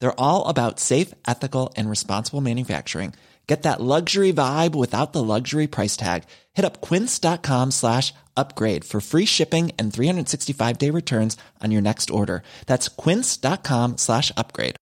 They're 0.00 0.20
all 0.20 0.46
about 0.46 0.80
safe, 0.80 1.14
ethical, 1.26 1.72
and 1.76 1.88
responsible 1.90 2.40
manufacturing. 2.40 3.14
Get 3.48 3.62
that 3.62 3.80
luxury 3.80 4.30
vibe 4.30 4.74
without 4.74 5.14
the 5.14 5.24
luxury 5.24 5.66
price 5.66 5.96
tag. 5.96 6.24
Hit 6.52 6.66
up 6.66 6.82
quince.com 6.82 7.70
slash 7.70 8.12
upgrade 8.36 8.84
for 8.84 9.00
free 9.00 9.24
shipping 9.24 9.72
and 9.78 9.92
365 9.92 10.78
day 10.78 10.90
returns 10.90 11.36
on 11.64 11.72
your 11.72 11.82
next 11.82 12.10
order. 12.10 12.42
That's 12.66 12.88
quince.com 12.88 13.96
slash 13.96 14.30
upgrade. 14.36 14.76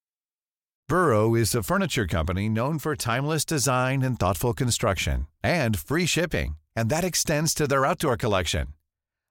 Burrow 0.89 1.34
is 1.34 1.55
a 1.55 1.62
furniture 1.62 2.06
company 2.06 2.48
known 2.48 2.78
for 2.78 2.95
timeless 2.95 3.45
design 3.45 4.03
and 4.03 4.19
thoughtful 4.20 4.53
construction 4.55 5.27
and 5.42 5.78
free 5.78 6.06
shipping. 6.06 6.56
And 6.77 6.91
that 6.91 7.05
extends 7.05 7.55
to 7.55 7.67
their 7.67 7.86
outdoor 7.86 8.17
collection. 8.17 8.75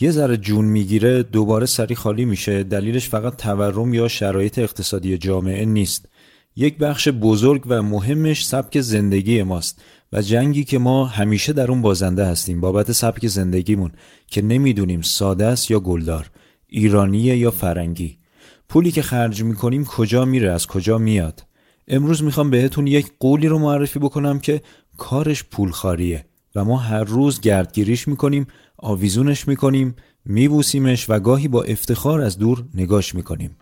یه 0.00 0.10
ذره 0.10 0.36
جون 0.36 0.64
می‌گیره 0.64 1.22
دوباره 1.22 1.66
سری 1.66 1.94
خالی 1.94 2.24
میشه. 2.24 2.62
دلیلش 2.62 3.08
فقط 3.08 3.36
تورم 3.36 3.94
یا 3.94 4.08
شرایط 4.08 4.58
اقتصادی 4.58 5.18
جامعه 5.18 5.64
نیست. 5.64 6.08
یک 6.56 6.78
بخش 6.78 7.08
بزرگ 7.08 7.62
و 7.66 7.82
مهمش 7.82 8.46
سبک 8.46 8.80
زندگی 8.80 9.42
ماست 9.42 9.82
و 10.12 10.22
جنگی 10.22 10.64
که 10.64 10.78
ما 10.78 11.04
همیشه 11.04 11.52
در 11.52 11.70
اون 11.70 11.82
بازنده 11.82 12.26
هستیم. 12.26 12.60
بابت 12.60 12.92
سبک 12.92 13.26
زندگیمون 13.26 13.92
که 14.26 14.42
نمی‌دونیم 14.42 15.02
ساده 15.02 15.46
است 15.46 15.70
یا 15.70 15.80
گلدار 15.80 16.30
ایرانیه 16.68 17.36
یا 17.36 17.50
فرنگی. 17.50 18.18
پولی 18.68 18.90
که 18.90 19.02
خرج 19.02 19.42
می‌کنیم 19.42 19.84
کجا 19.84 20.24
میره 20.24 20.50
از 20.50 20.66
کجا 20.66 20.98
میاد؟ 20.98 21.44
امروز 21.88 22.22
می‌خوام 22.22 22.50
بهتون 22.50 22.86
یک 22.86 23.12
قولی 23.20 23.48
رو 23.48 23.58
معرفی 23.58 23.98
بکنم 23.98 24.38
که 24.38 24.62
کارش 24.96 25.44
پولخاریه 25.44 26.26
و 26.54 26.64
ما 26.64 26.76
هر 26.76 27.04
روز 27.04 27.40
گردگیریش 27.40 28.08
می‌کنیم 28.08 28.46
آویزونش 28.78 29.48
می‌کنیم 29.48 29.96
میبوسیمش 30.24 31.10
و 31.10 31.20
گاهی 31.20 31.48
با 31.48 31.62
افتخار 31.62 32.20
از 32.20 32.38
دور 32.38 32.64
نگاش 32.74 33.14
می‌کنیم. 33.14 33.56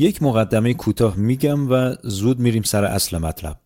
یک 0.00 0.22
مقدمه 0.22 0.74
کوتاه 0.74 1.16
میگم 1.16 1.72
و 1.72 1.94
زود 2.02 2.38
میریم 2.38 2.62
سر 2.62 2.84
اصل 2.84 3.18
مطلب. 3.18 3.60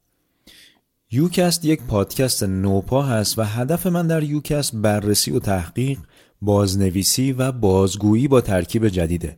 یوکست 1.10 1.64
یک 1.64 1.82
پادکست 1.82 2.42
نوپا 2.42 3.02
هست 3.02 3.38
و 3.38 3.42
هدف 3.42 3.86
من 3.86 4.06
در 4.06 4.22
یوکست 4.22 4.76
بررسی 4.76 5.30
و 5.30 5.38
تحقیق 5.38 5.98
بازنویسی 6.42 7.32
و 7.32 7.52
بازگویی 7.52 8.28
با 8.28 8.40
ترکیب 8.40 8.88
جدیده. 8.88 9.36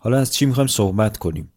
حالا 0.00 0.18
از 0.18 0.34
چی 0.34 0.46
می‌خوایم 0.46 0.66
صحبت 0.66 1.16
کنیم؟ 1.16 1.52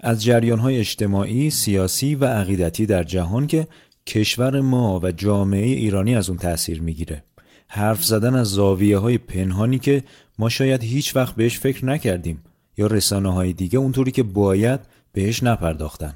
از 0.00 0.22
جریان 0.22 0.58
های 0.58 0.78
اجتماعی، 0.78 1.50
سیاسی 1.50 2.14
و 2.14 2.24
عقیدتی 2.24 2.86
در 2.86 3.02
جهان 3.02 3.46
که 3.46 3.68
کشور 4.06 4.60
ما 4.60 5.00
و 5.02 5.12
جامعه 5.12 5.66
ایرانی 5.66 6.16
از 6.16 6.28
اون 6.28 6.38
تأثیر 6.38 6.82
می‌گیره. 6.82 7.24
حرف 7.68 8.04
زدن 8.04 8.34
از 8.34 8.46
زاویه 8.46 8.98
های 8.98 9.18
پنهانی 9.18 9.78
که 9.78 10.04
ما 10.38 10.48
شاید 10.48 10.82
هیچ 10.82 11.16
وقت 11.16 11.34
بهش 11.34 11.58
فکر 11.58 11.84
نکردیم. 11.84 12.42
یا 12.76 12.86
رسانه 12.86 13.32
های 13.32 13.52
دیگه 13.52 13.78
اونطوری 13.78 14.10
که 14.10 14.22
باید 14.22 14.80
بهش 15.12 15.42
نپرداختن. 15.42 16.14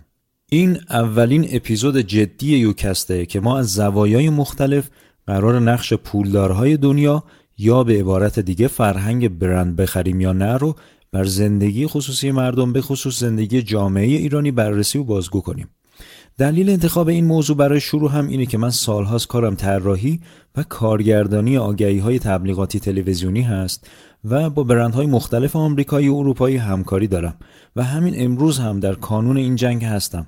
این 0.50 0.78
اولین 0.90 1.48
اپیزود 1.52 1.98
جدی 1.98 2.56
یوکسته 2.56 3.26
که 3.26 3.40
ما 3.40 3.58
از 3.58 3.72
زوایای 3.72 4.30
مختلف 4.30 4.90
قرار 5.26 5.60
نقش 5.60 5.92
پولدارهای 5.92 6.76
دنیا 6.76 7.24
یا 7.58 7.84
به 7.84 7.98
عبارت 7.98 8.38
دیگه 8.38 8.68
فرهنگ 8.68 9.38
برند 9.38 9.76
بخریم 9.76 10.20
یا 10.20 10.32
نه 10.32 10.56
رو 10.56 10.76
بر 11.12 11.24
زندگی 11.24 11.86
خصوصی 11.86 12.30
مردم 12.30 12.72
به 12.72 12.80
خصوص 12.80 13.20
زندگی 13.20 13.62
جامعه 13.62 14.06
ایرانی 14.06 14.50
بررسی 14.50 14.98
و 14.98 15.04
بازگو 15.04 15.40
کنیم. 15.40 15.68
دلیل 16.38 16.70
انتخاب 16.70 17.08
این 17.08 17.24
موضوع 17.24 17.56
برای 17.56 17.80
شروع 17.80 18.12
هم 18.12 18.28
اینه 18.28 18.46
که 18.46 18.58
من 18.58 18.70
سالهاست 18.70 19.28
کارم 19.28 19.54
طراحی 19.54 20.20
و 20.56 20.62
کارگردانی 20.62 21.58
آگهی 21.58 21.98
های 21.98 22.18
تبلیغاتی 22.18 22.80
تلویزیونی 22.80 23.42
هست 23.42 23.90
و 24.24 24.50
با 24.50 24.64
برندهای 24.64 25.06
مختلف 25.06 25.56
آمریکایی 25.56 26.08
و 26.08 26.14
اروپایی 26.14 26.56
همکاری 26.56 27.06
دارم 27.06 27.34
و 27.76 27.82
همین 27.82 28.14
امروز 28.16 28.58
هم 28.58 28.80
در 28.80 28.94
کانون 28.94 29.36
این 29.36 29.56
جنگ 29.56 29.84
هستم. 29.84 30.26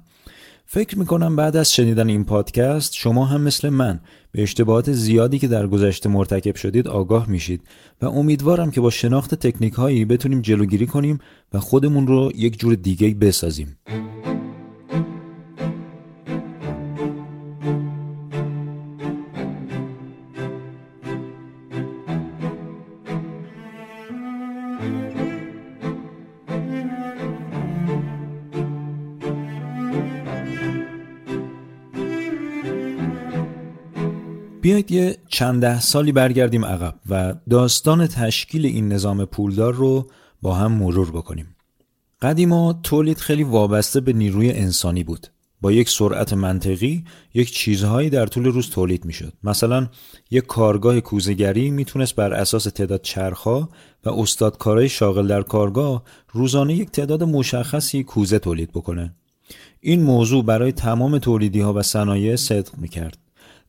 فکر 0.66 0.98
می‌کنم 0.98 1.36
بعد 1.36 1.56
از 1.56 1.72
شنیدن 1.72 2.08
این 2.08 2.24
پادکست 2.24 2.94
شما 2.94 3.24
هم 3.24 3.40
مثل 3.40 3.68
من 3.68 4.00
به 4.32 4.42
اشتباهات 4.42 4.92
زیادی 4.92 5.38
که 5.38 5.48
در 5.48 5.66
گذشته 5.66 6.08
مرتکب 6.08 6.56
شدید 6.56 6.88
آگاه 6.88 7.30
میشید 7.30 7.62
و 8.02 8.06
امیدوارم 8.06 8.70
که 8.70 8.80
با 8.80 8.90
شناخت 8.90 9.34
تکنیک 9.34 9.74
هایی 9.74 10.04
بتونیم 10.04 10.40
جلوگیری 10.40 10.86
کنیم 10.86 11.18
و 11.52 11.60
خودمون 11.60 12.06
رو 12.06 12.32
یک 12.34 12.58
جور 12.58 12.74
دیگه 12.74 13.14
بسازیم. 13.14 13.76
بیایید 34.68 34.90
یه 34.90 35.16
چند 35.28 35.60
ده 35.60 35.80
سالی 35.80 36.12
برگردیم 36.12 36.64
عقب 36.64 36.94
و 37.10 37.34
داستان 37.50 38.06
تشکیل 38.06 38.66
این 38.66 38.92
نظام 38.92 39.24
پولدار 39.24 39.74
رو 39.74 40.10
با 40.42 40.54
هم 40.54 40.72
مرور 40.72 41.10
بکنیم. 41.10 41.56
قدیما 42.22 42.80
تولید 42.82 43.18
خیلی 43.18 43.42
وابسته 43.42 44.00
به 44.00 44.12
نیروی 44.12 44.50
انسانی 44.50 45.04
بود. 45.04 45.26
با 45.60 45.72
یک 45.72 45.88
سرعت 45.90 46.32
منطقی 46.32 47.04
یک 47.34 47.52
چیزهایی 47.52 48.10
در 48.10 48.26
طول 48.26 48.44
روز 48.44 48.70
تولید 48.70 49.04
می‌شد. 49.04 49.32
مثلا 49.44 49.88
یک 50.30 50.46
کارگاه 50.46 51.00
کوزگری 51.00 51.70
می‌تونست 51.70 52.14
بر 52.14 52.32
اساس 52.32 52.64
تعداد 52.64 53.02
چرخها 53.02 53.68
و 54.04 54.10
استادکارای 54.10 54.88
شاغل 54.88 55.26
در 55.26 55.42
کارگاه 55.42 56.02
روزانه 56.32 56.74
یک 56.74 56.90
تعداد 56.90 57.22
مشخصی 57.22 58.04
کوزه 58.04 58.38
تولید 58.38 58.70
بکنه. 58.72 59.14
این 59.80 60.02
موضوع 60.02 60.44
برای 60.44 60.72
تمام 60.72 61.18
تولیدی 61.18 61.60
ها 61.60 61.72
و 61.72 61.82
صنایع 61.82 62.36
صدق 62.36 62.78
می‌کرد. 62.78 63.18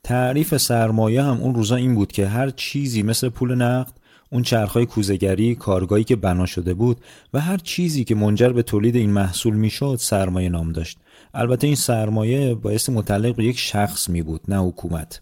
تعریف 0.03 0.57
سرمایه 0.57 1.23
هم 1.23 1.37
اون 1.41 1.55
روزا 1.55 1.75
این 1.75 1.95
بود 1.95 2.11
که 2.11 2.27
هر 2.27 2.49
چیزی 2.49 3.03
مثل 3.03 3.29
پول 3.29 3.55
نقد 3.55 3.93
اون 4.31 4.43
چرخهای 4.43 4.85
کوزگری 4.85 5.55
کارگاهی 5.55 6.03
که 6.03 6.15
بنا 6.15 6.45
شده 6.45 6.73
بود 6.73 7.01
و 7.33 7.39
هر 7.39 7.57
چیزی 7.57 8.03
که 8.03 8.15
منجر 8.15 8.49
به 8.49 8.63
تولید 8.63 8.95
این 8.95 9.09
محصول 9.09 9.55
می‌شد 9.55 9.97
سرمایه 9.99 10.49
نام 10.49 10.71
داشت. 10.71 10.97
البته 11.33 11.67
این 11.67 11.75
سرمایه 11.75 12.55
بایستی 12.55 12.91
متعلق 12.91 13.35
به 13.35 13.45
یک 13.45 13.59
شخص 13.59 14.09
می 14.09 14.21
بود 14.21 14.41
نه 14.47 14.57
حکومت. 14.57 15.21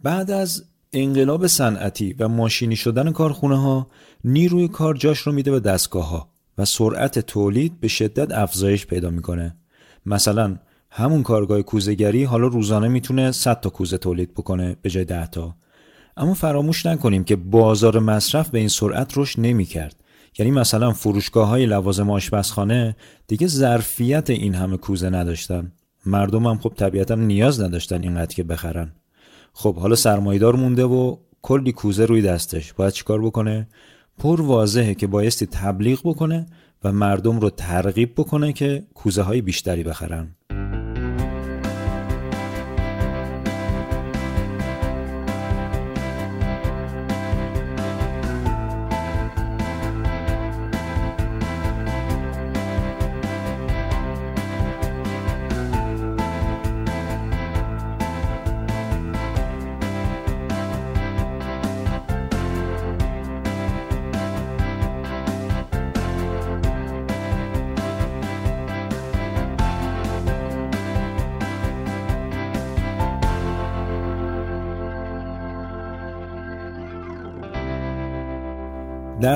بعد 0.00 0.30
از 0.30 0.64
انقلاب 0.92 1.46
صنعتی 1.46 2.12
و 2.18 2.28
ماشینی 2.28 2.76
شدن 2.76 3.12
کارخونه 3.12 3.60
ها 3.60 3.86
نیروی 4.24 4.68
کار 4.68 4.94
جاش 4.94 5.18
رو 5.18 5.32
میده 5.32 5.50
به 5.50 5.60
دستگاه 5.60 6.08
ها 6.08 6.28
و 6.58 6.64
سرعت 6.64 7.18
تولید 7.18 7.80
به 7.80 7.88
شدت 7.88 8.32
افزایش 8.32 8.86
پیدا 8.86 9.10
می‌کنه. 9.10 9.56
مثلا 10.06 10.56
همون 10.98 11.22
کارگاه 11.22 11.62
کوزگری 11.62 12.24
حالا 12.24 12.46
روزانه 12.46 12.88
می‌تونه 12.88 13.32
100 13.32 13.60
تا 13.60 13.70
کوزه 13.70 13.98
تولید 13.98 14.34
بکنه 14.34 14.76
به 14.82 14.90
جای 14.90 15.04
10 15.04 15.26
تا. 15.26 15.54
اما 16.16 16.34
فراموش 16.34 16.86
نکنیم 16.86 17.24
که 17.24 17.36
بازار 17.36 17.98
مصرف 17.98 18.50
به 18.50 18.58
این 18.58 18.68
سرعت 18.68 19.18
رشد 19.18 19.40
نمی‌کرد. 19.40 19.96
یعنی 20.38 20.50
مثلا 20.50 20.92
فروشگاه 20.92 21.48
های 21.48 21.66
لوازم 21.66 22.10
آشپزخانه 22.10 22.96
دیگه 23.26 23.46
ظرفیت 23.46 24.30
این 24.30 24.54
همه 24.54 24.76
کوزه 24.76 25.10
نداشتن. 25.10 25.72
مردم 26.06 26.46
هم 26.46 26.58
خب 26.58 26.72
طبیعتا 26.76 27.14
نیاز 27.14 27.60
نداشتن 27.60 28.02
اینقدر 28.02 28.34
که 28.34 28.42
بخرن. 28.42 28.92
خب 29.52 29.76
حالا 29.76 29.94
سرمایدار 29.94 30.56
مونده 30.56 30.84
و 30.84 31.16
کلی 31.42 31.72
کوزه 31.72 32.04
روی 32.04 32.22
دستش. 32.22 32.72
باید 32.72 32.92
چیکار 32.92 33.22
بکنه؟ 33.22 33.68
پر 34.18 34.40
واضحه 34.40 34.94
که 34.94 35.06
بایستی 35.06 35.46
تبلیغ 35.46 36.00
بکنه 36.04 36.46
و 36.84 36.92
مردم 36.92 37.40
رو 37.40 37.50
ترغیب 37.50 38.12
بکنه 38.14 38.52
که 38.52 38.84
کوزه 38.94 39.22
های 39.22 39.40
بیشتری 39.40 39.82
بخرن. 39.82 40.28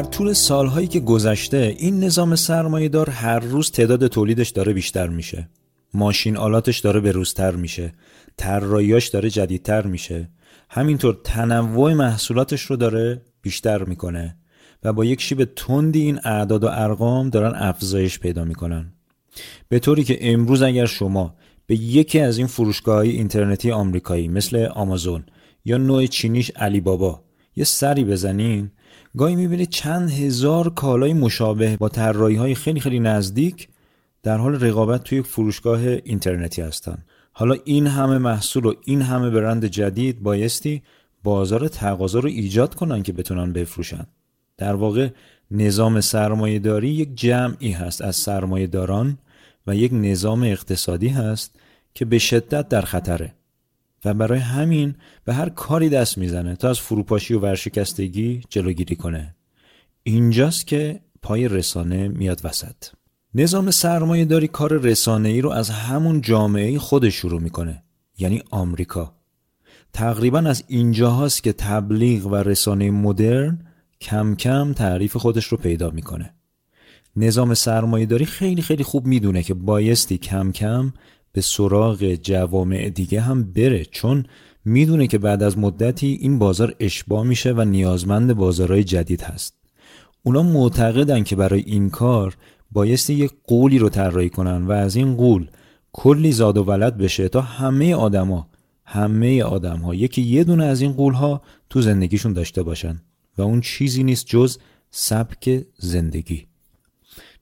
در 0.01 0.07
طول 0.07 0.33
سالهایی 0.33 0.87
که 0.87 1.01
گذشته 1.01 1.77
این 1.79 2.05
نظام 2.05 2.37
سرمایه 2.37 2.89
دار 2.89 3.11
هر 3.11 3.39
روز 3.39 3.71
تعداد 3.71 4.07
تولیدش 4.07 4.49
داره 4.49 4.73
بیشتر 4.73 5.09
میشه. 5.09 5.49
ماشین 5.95 6.37
آلاتش 6.37 6.79
داره 6.79 7.01
به 7.01 7.13
روزتر 7.13 7.57
میشه. 7.57 7.93
طراحیاش 8.37 9.09
داره 9.09 9.31
جدیدتر 9.31 9.87
میشه. 9.87 10.31
همینطور 10.71 11.19
تنوع 11.25 11.95
محصولاتش 11.95 12.63
رو 12.63 12.77
داره 12.77 13.23
بیشتر 13.43 13.85
می‌کنه 13.85 14.37
و 14.83 14.93
با 14.93 15.05
یک 15.05 15.21
شیب 15.21 15.45
تندی 15.57 16.01
این 16.01 16.21
اعداد 16.25 16.65
و 16.65 16.69
ارقام 16.71 17.31
دارن 17.31 17.53
افزایش 17.55 18.19
پیدا 18.19 18.45
می‌کنن. 18.45 18.93
به 19.69 19.79
طوری 19.79 20.05
که 20.05 20.33
امروز 20.33 20.63
اگر 20.63 20.87
شما 20.87 21.35
به 21.67 21.75
یکی 21.75 22.21
از 22.21 22.39
این 22.39 22.47
فروشگاه 22.47 22.99
اینترنتی 22.99 23.71
آمریکایی 23.71 24.29
مثل 24.29 24.67
آمازون 24.75 25.25
یا 25.65 25.79
نوع 25.79 26.07
چینیش 26.07 26.51
علی 26.51 26.81
بابا 26.81 27.23
یه 27.57 27.65
سری 27.65 28.05
بزنین 28.05 28.71
گاهی 29.17 29.37
می‌بینید 29.37 29.69
چند 29.69 30.11
هزار 30.11 30.75
کالای 30.75 31.13
مشابه 31.13 31.77
با 31.77 31.89
طراحی 31.89 32.37
های 32.37 32.55
خیلی 32.55 32.81
خیلی 32.81 33.01
نزدیک 33.01 33.69
در 34.23 34.39
حال 34.39 34.61
رقابت 34.61 35.05
توی 35.05 35.23
فروشگاه 35.23 35.81
اینترنتی 35.81 36.63
هستن. 36.63 36.99
حالا 37.33 37.57
این 37.65 37.87
همه 37.87 38.19
محصول 38.19 38.67
و 38.67 38.75
این 38.85 39.03
همه 39.03 39.31
برند 39.31 39.65
جدید 39.65 40.23
بایستی 40.23 40.83
بازار 41.23 41.69
تقاضا 41.69 42.19
رو 42.19 42.29
ایجاد 42.29 42.75
کنن 42.75 43.03
که 43.03 43.13
بتونن 43.13 43.53
بفروشن. 43.53 44.07
در 44.57 44.75
واقع 44.75 45.09
نظام 45.51 46.01
سرمایه 46.01 46.59
داری 46.59 46.89
یک 46.89 47.15
جمعی 47.15 47.71
هست 47.71 48.03
از 48.03 48.17
سرمایه 48.17 48.67
داران 48.67 49.19
و 49.67 49.77
یک 49.77 49.93
نظام 49.95 50.43
اقتصادی 50.43 51.09
هست 51.09 51.57
که 51.95 52.05
به 52.05 52.19
شدت 52.19 52.69
در 52.69 52.83
خطره. 52.83 53.35
و 54.05 54.15
برای 54.15 54.39
همین 54.39 54.95
به 55.25 55.35
هر 55.35 55.49
کاری 55.49 55.89
دست 55.89 56.19
می‌زنه 56.19 56.57
تا 56.57 56.71
از 56.71 56.81
فروپاشی 56.81 57.35
و 57.35 57.39
ورشکستگی 57.39 58.43
جلوگیری 58.49 58.97
کنه. 58.97 59.35
اینجاست 60.03 60.67
که 60.67 61.01
پای 61.23 61.49
رسانه 61.49 62.09
میاد 62.09 62.41
وسط. 62.45 62.77
نظام 63.35 63.71
سرمایه 63.71 64.25
داری 64.25 64.49
کار 64.49 64.73
رسانه 64.73 65.29
ای 65.29 65.41
رو 65.41 65.51
از 65.51 65.71
همون 65.71 66.21
جامعه 66.21 66.79
خودش 66.79 67.15
شروع 67.15 67.41
می‌کنه 67.41 67.83
یعنی 68.19 68.43
آمریکا. 68.51 69.15
تقریبا 69.93 70.39
از 70.39 70.65
اینجا 70.69 71.11
هاست 71.11 71.43
که 71.43 71.53
تبلیغ 71.53 72.27
و 72.27 72.35
رسانه 72.35 72.91
مدرن 72.91 73.59
کم 74.01 74.35
کم 74.35 74.73
تعریف 74.73 75.17
خودش 75.17 75.45
رو 75.45 75.59
پیدا 75.59 75.91
می‌کنه. 75.91 76.35
نظام 77.17 77.55
سرمایه 77.55 78.07
داری 78.07 78.25
خیلی 78.25 78.63
خیلی 78.63 78.85
خوب 78.85 79.07
می‌دونه 79.07 79.43
که 79.43 79.55
بایستی 79.55 80.19
کم 80.19 80.53
کم 80.53 80.93
به 81.33 81.41
سراغ 81.41 82.15
جوامع 82.15 82.89
دیگه 82.89 83.21
هم 83.21 83.53
بره 83.53 83.85
چون 83.85 84.25
می‌دونه 84.65 85.07
که 85.07 85.19
بعد 85.19 85.43
از 85.43 85.59
مدتی 85.59 86.19
این 86.21 86.39
بازار 86.39 86.75
اشباه 86.81 87.25
میشه 87.25 87.53
و 87.53 87.65
نیازمند 87.65 88.35
بازارهای 88.35 88.85
جدید 88.85 89.23
هست. 89.23 89.55
اونا 90.23 90.43
معتقدن 90.43 91.25
که 91.25 91.37
برای 91.37 91.63
این 91.67 91.91
کار 91.91 92.37
بایستی 92.73 93.15
یک 93.15 93.33
قولی 93.47 93.79
رو 93.79 93.89
طراحی 93.89 94.31
کنن 94.31 94.67
و 94.67 94.73
از 94.73 94.97
این 94.97 95.17
قول 95.17 95.51
کلی 95.93 96.33
زاد 96.33 96.59
و 96.59 96.65
ولد 96.65 96.97
بشه 96.97 97.29
تا 97.29 97.41
همه 97.41 97.95
آدما 97.95 98.49
همه 98.85 99.43
آدم 99.43 99.77
ها 99.77 99.95
یکی 99.95 100.23
یه 100.23 100.45
دونه 100.45 100.65
از 100.65 100.81
این 100.81 100.93
قول 100.93 101.13
ها 101.13 101.43
تو 101.71 101.81
زندگیشون 101.83 102.33
داشته 102.33 102.63
باشن 102.63 103.01
و 103.39 103.43
اون 103.43 103.61
چیزی 103.61 104.03
نیست 104.03 104.27
جز 104.27 104.59
سبک 104.91 105.67
زندگی. 105.79 106.47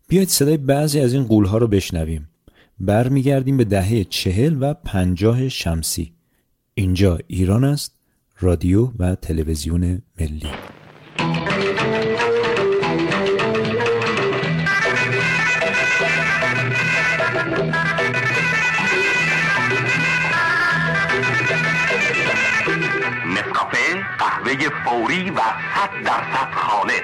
بیاید 0.08 0.28
صدای 0.28 0.56
بعضی 0.56 1.00
از 1.00 1.12
این 1.12 1.24
قول 1.24 1.44
ها 1.44 1.58
رو 1.58 1.66
بشنویم. 1.66 2.28
برمیگردیم 2.80 3.56
به 3.56 3.64
دهه 3.64 4.04
چهل 4.04 4.56
و 4.60 4.74
پنجاه 4.74 5.48
شمسی. 5.48 6.12
اینجا 6.74 7.18
ایران 7.26 7.64
است 7.64 7.94
رادیو 8.40 8.90
و 8.98 9.14
تلویزیون 9.14 10.02
ملی. 10.20 10.50
قهوه 24.18 24.68
فوری 24.84 25.30
و 25.30 25.40
صد 25.74 26.04
درصد 26.04 26.52
خالص. 26.52 27.02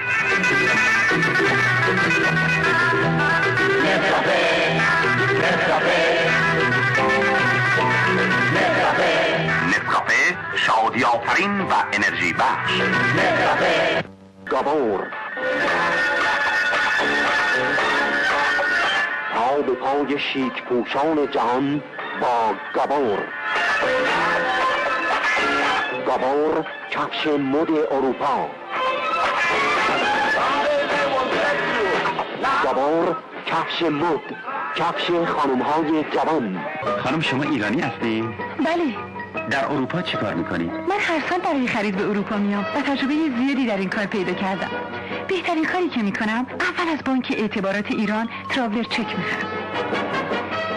نسکافه 9.68 10.36
شادی 10.56 11.04
آفرین 11.04 11.60
و 11.60 11.72
انرژی 11.92 12.32
بخش 12.32 12.72
گابور 14.46 15.06
پا 19.34 19.62
به 19.62 19.72
پای 19.74 20.18
شیک 20.18 20.62
پوشان 20.62 21.30
جهان 21.30 21.82
با 22.20 22.54
گابور 22.74 23.18
گابور 26.06 26.64
کفش 26.90 27.26
مد 27.26 27.70
اروپا 27.70 28.50
گابور 32.64 33.16
کفش 33.46 33.82
مد 33.82 34.20
کفش 34.76 35.10
خانم 35.26 35.62
های 35.62 36.04
جوان. 36.12 36.64
خانم 37.02 37.20
شما 37.20 37.42
ایرانی 37.42 37.80
هستی؟ 37.80 38.24
بله. 38.58 39.14
در 39.50 39.64
اروپا 39.64 40.02
چی 40.02 40.16
کار 40.16 40.34
می‌کنی؟ 40.34 40.64
من 40.64 40.98
هر 41.00 41.28
سال 41.30 41.38
برای 41.38 41.66
خرید 41.66 41.96
به 41.96 42.08
اروپا 42.08 42.36
میام 42.36 42.66
و 42.76 42.80
تجربه 42.80 43.14
زیادی 43.38 43.66
در 43.66 43.76
این 43.76 43.88
کار 43.88 44.06
پیدا 44.06 44.32
کردم. 44.32 44.70
بهترین 45.28 45.64
کاری 45.64 45.88
که 45.88 46.02
می‌کنم 46.02 46.46
اول 46.60 46.88
از 46.92 46.98
بانک 47.04 47.34
اعتبارات 47.38 47.90
ایران 47.90 48.28
تراولر 48.50 48.82
چک 48.82 48.98
می‌خرم 48.98 49.48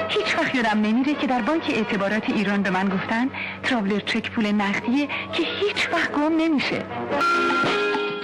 هیچ 0.10 0.38
وقت 0.38 0.56
یادم 0.56 0.82
نمیره 0.82 1.14
که 1.14 1.28
در 1.28 1.42
بانک 1.42 1.64
اعتبارات 1.70 2.30
ایران 2.30 2.64
به 2.64 2.70
من 2.70 2.90
گفتن 2.90 3.30
تراولر 3.64 4.00
چک 4.00 4.32
پول 4.32 4.52
نقدیه 4.52 5.08
که 5.08 5.44
هیچ 5.44 5.90
وقت 5.94 6.12
گم 6.12 6.38
نمیشه. 6.38 6.84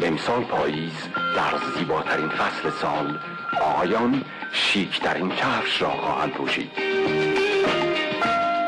امسال 0.04 0.44
پاییز 0.44 0.94
در 1.36 1.80
زیباترین 1.80 2.30
فصل 2.30 2.70
سال 2.82 3.20
آقایان 3.62 4.22
شیک 4.52 5.02
در 5.02 5.18
این 5.18 5.30
کفش 5.30 5.82
را 5.82 5.90
خواهند 5.90 6.32
پوشید. 6.32 6.70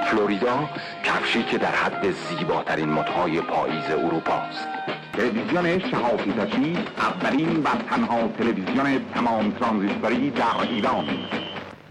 فلوریدا 0.05 0.69
کفشی 1.03 1.43
که 1.43 1.57
در 1.57 1.75
حد 1.75 2.11
زیباترین 2.11 2.89
مدهای 2.89 3.41
پاییز 3.41 3.83
اروپا 3.89 4.33
است. 4.33 4.67
تلویزیون 5.13 5.79
شهافیزشی 5.79 6.77
اولین 6.97 7.63
و 7.63 7.69
تنها 7.89 8.27
تلویزیون 8.27 8.99
تمام 9.13 9.51
ترانزیستوری 9.51 10.29
در 10.29 10.61
ایران. 10.71 11.05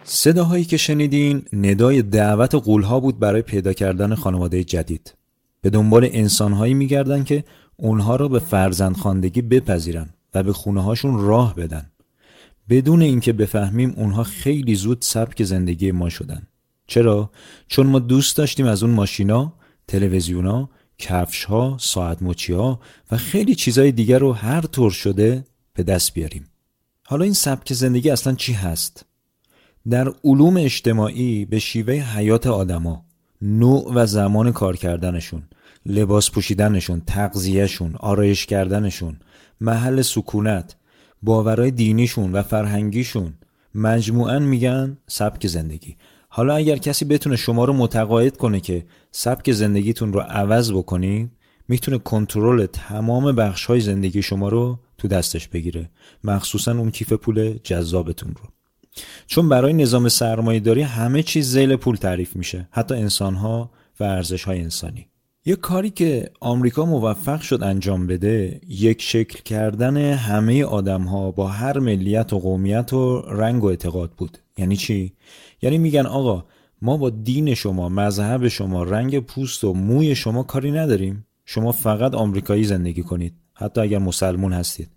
صداهایی 0.02 0.64
که 0.64 0.76
شنیدین 0.76 1.44
ندای 1.52 2.02
دعوت 2.02 2.54
قولها 2.54 3.00
بود 3.00 3.18
برای 3.18 3.42
پیدا 3.42 3.72
کردن 3.72 4.14
خانواده 4.14 4.64
جدید. 4.64 5.14
به 5.60 5.70
دنبال 5.70 6.08
انسانهایی 6.12 6.74
میگردن 6.74 7.24
که 7.24 7.44
اونها 7.76 8.16
را 8.16 8.28
به 8.28 8.38
فرزندخواندگی 8.38 9.42
بپذیرن 9.42 10.08
و 10.34 10.42
به 10.42 10.52
خونه 10.52 10.82
هاشون 10.82 11.26
راه 11.26 11.54
بدن. 11.54 11.90
بدون 12.68 13.02
اینکه 13.02 13.32
بفهمیم 13.32 13.94
اونها 13.96 14.22
خیلی 14.22 14.74
زود 14.74 14.98
سبک 15.00 15.42
زندگی 15.42 15.92
ما 15.92 16.08
شدن. 16.08 16.46
چرا؟ 16.86 17.30
چون 17.68 17.86
ما 17.86 17.98
دوست 17.98 18.36
داشتیم 18.36 18.66
از 18.66 18.82
اون 18.82 18.92
ماشینا 18.92 19.52
تلویزیونا 19.88 20.70
کفشها 20.98 21.76
ساعت 21.80 22.50
ها 22.50 22.80
و 23.10 23.16
خیلی 23.16 23.54
چیزای 23.54 23.92
دیگر 23.92 24.18
رو 24.18 24.32
هر 24.32 24.60
طور 24.60 24.90
شده 24.90 25.44
به 25.74 25.82
دست 25.82 26.14
بیاریم. 26.14 26.44
حالا 27.06 27.24
این 27.24 27.34
سبک 27.34 27.72
زندگی 27.72 28.10
اصلا 28.10 28.34
چی 28.34 28.52
هست؟ 28.52 29.04
در 29.90 30.12
علوم 30.24 30.56
اجتماعی 30.56 31.44
به 31.44 31.58
شیوه 31.58 31.94
حیات 31.94 32.46
آدما 32.46 33.04
نوع 33.42 33.92
و 33.94 34.06
زمان 34.06 34.52
کار 34.52 34.76
کردنشون 34.76 35.42
لباس 35.86 36.30
پوشیدنشون 36.30 37.02
تغذیهشون 37.06 37.96
آرایش 37.96 38.46
کردنشون 38.46 39.16
محل 39.60 40.02
سکونت 40.02 40.76
باورای 41.22 41.70
دینیشون 41.70 42.32
و 42.32 42.42
فرهنگیشون. 42.42 43.34
مجموعا 43.74 44.38
میگن 44.38 44.98
سبک 45.06 45.46
زندگی. 45.46 45.96
حالا 46.28 46.54
اگر 46.54 46.76
کسی 46.76 47.04
بتونه 47.04 47.36
شما 47.36 47.64
رو 47.64 47.72
متقاعد 47.72 48.36
کنه 48.36 48.60
که 48.60 48.86
سبک 49.10 49.52
زندگیتون 49.52 50.12
رو 50.12 50.20
عوض 50.20 50.72
بکنید 50.72 51.30
می‌تونه 51.68 51.98
کنترل 51.98 52.66
تمام 52.66 53.32
بخش 53.32 53.64
های 53.66 53.80
زندگی 53.80 54.22
شما 54.22 54.48
رو 54.48 54.78
تو 54.98 55.08
دستش 55.08 55.48
بگیره. 55.48 55.90
مخصوصا 56.24 56.72
اون 56.72 56.90
کیف 56.90 57.12
پول 57.12 57.58
جذابتون 57.62 58.34
رو. 58.42 58.48
چون 59.26 59.48
برای 59.48 59.72
نظام 59.72 60.08
سرمایه 60.08 60.60
داری 60.60 60.82
همه 60.82 61.22
چیز 61.22 61.50
زیل 61.50 61.76
پول 61.76 61.96
تعریف 61.96 62.36
میشه 62.36 62.68
حتی 62.70 62.94
انسان 62.94 63.34
ها 63.34 63.70
و 64.00 64.04
ارزش 64.04 64.44
های 64.44 64.60
انسانی. 64.60 65.06
یک 65.46 65.60
کاری 65.60 65.90
که 65.90 66.30
آمریکا 66.40 66.84
موفق 66.84 67.40
شد 67.40 67.62
انجام 67.62 68.06
بده 68.06 68.60
یک 68.68 69.02
شکل 69.02 69.38
کردن 69.42 69.96
همه 69.96 70.64
آدم 70.64 71.02
ها 71.02 71.30
با 71.30 71.48
هر 71.48 71.78
ملیت 71.78 72.32
و 72.32 72.38
قومیت 72.38 72.92
و 72.92 73.20
رنگ 73.20 73.64
و 73.64 73.66
اعتقاد 73.66 74.10
بود. 74.10 74.38
یعنی 74.58 74.76
چی؟ 74.76 75.12
یعنی 75.62 75.78
میگن 75.78 76.06
آقا 76.06 76.44
ما 76.82 76.96
با 76.96 77.10
دین 77.10 77.54
شما 77.54 77.88
مذهب 77.88 78.48
شما 78.48 78.82
رنگ 78.82 79.20
پوست 79.20 79.64
و 79.64 79.74
موی 79.74 80.14
شما 80.14 80.42
کاری 80.42 80.70
نداریم. 80.70 81.26
شما 81.44 81.72
فقط 81.72 82.14
آمریکایی 82.14 82.64
زندگی 82.64 83.02
کنید. 83.02 83.34
حتی 83.54 83.80
اگر 83.80 83.98
مسلمون 83.98 84.52
هستید. 84.52 84.88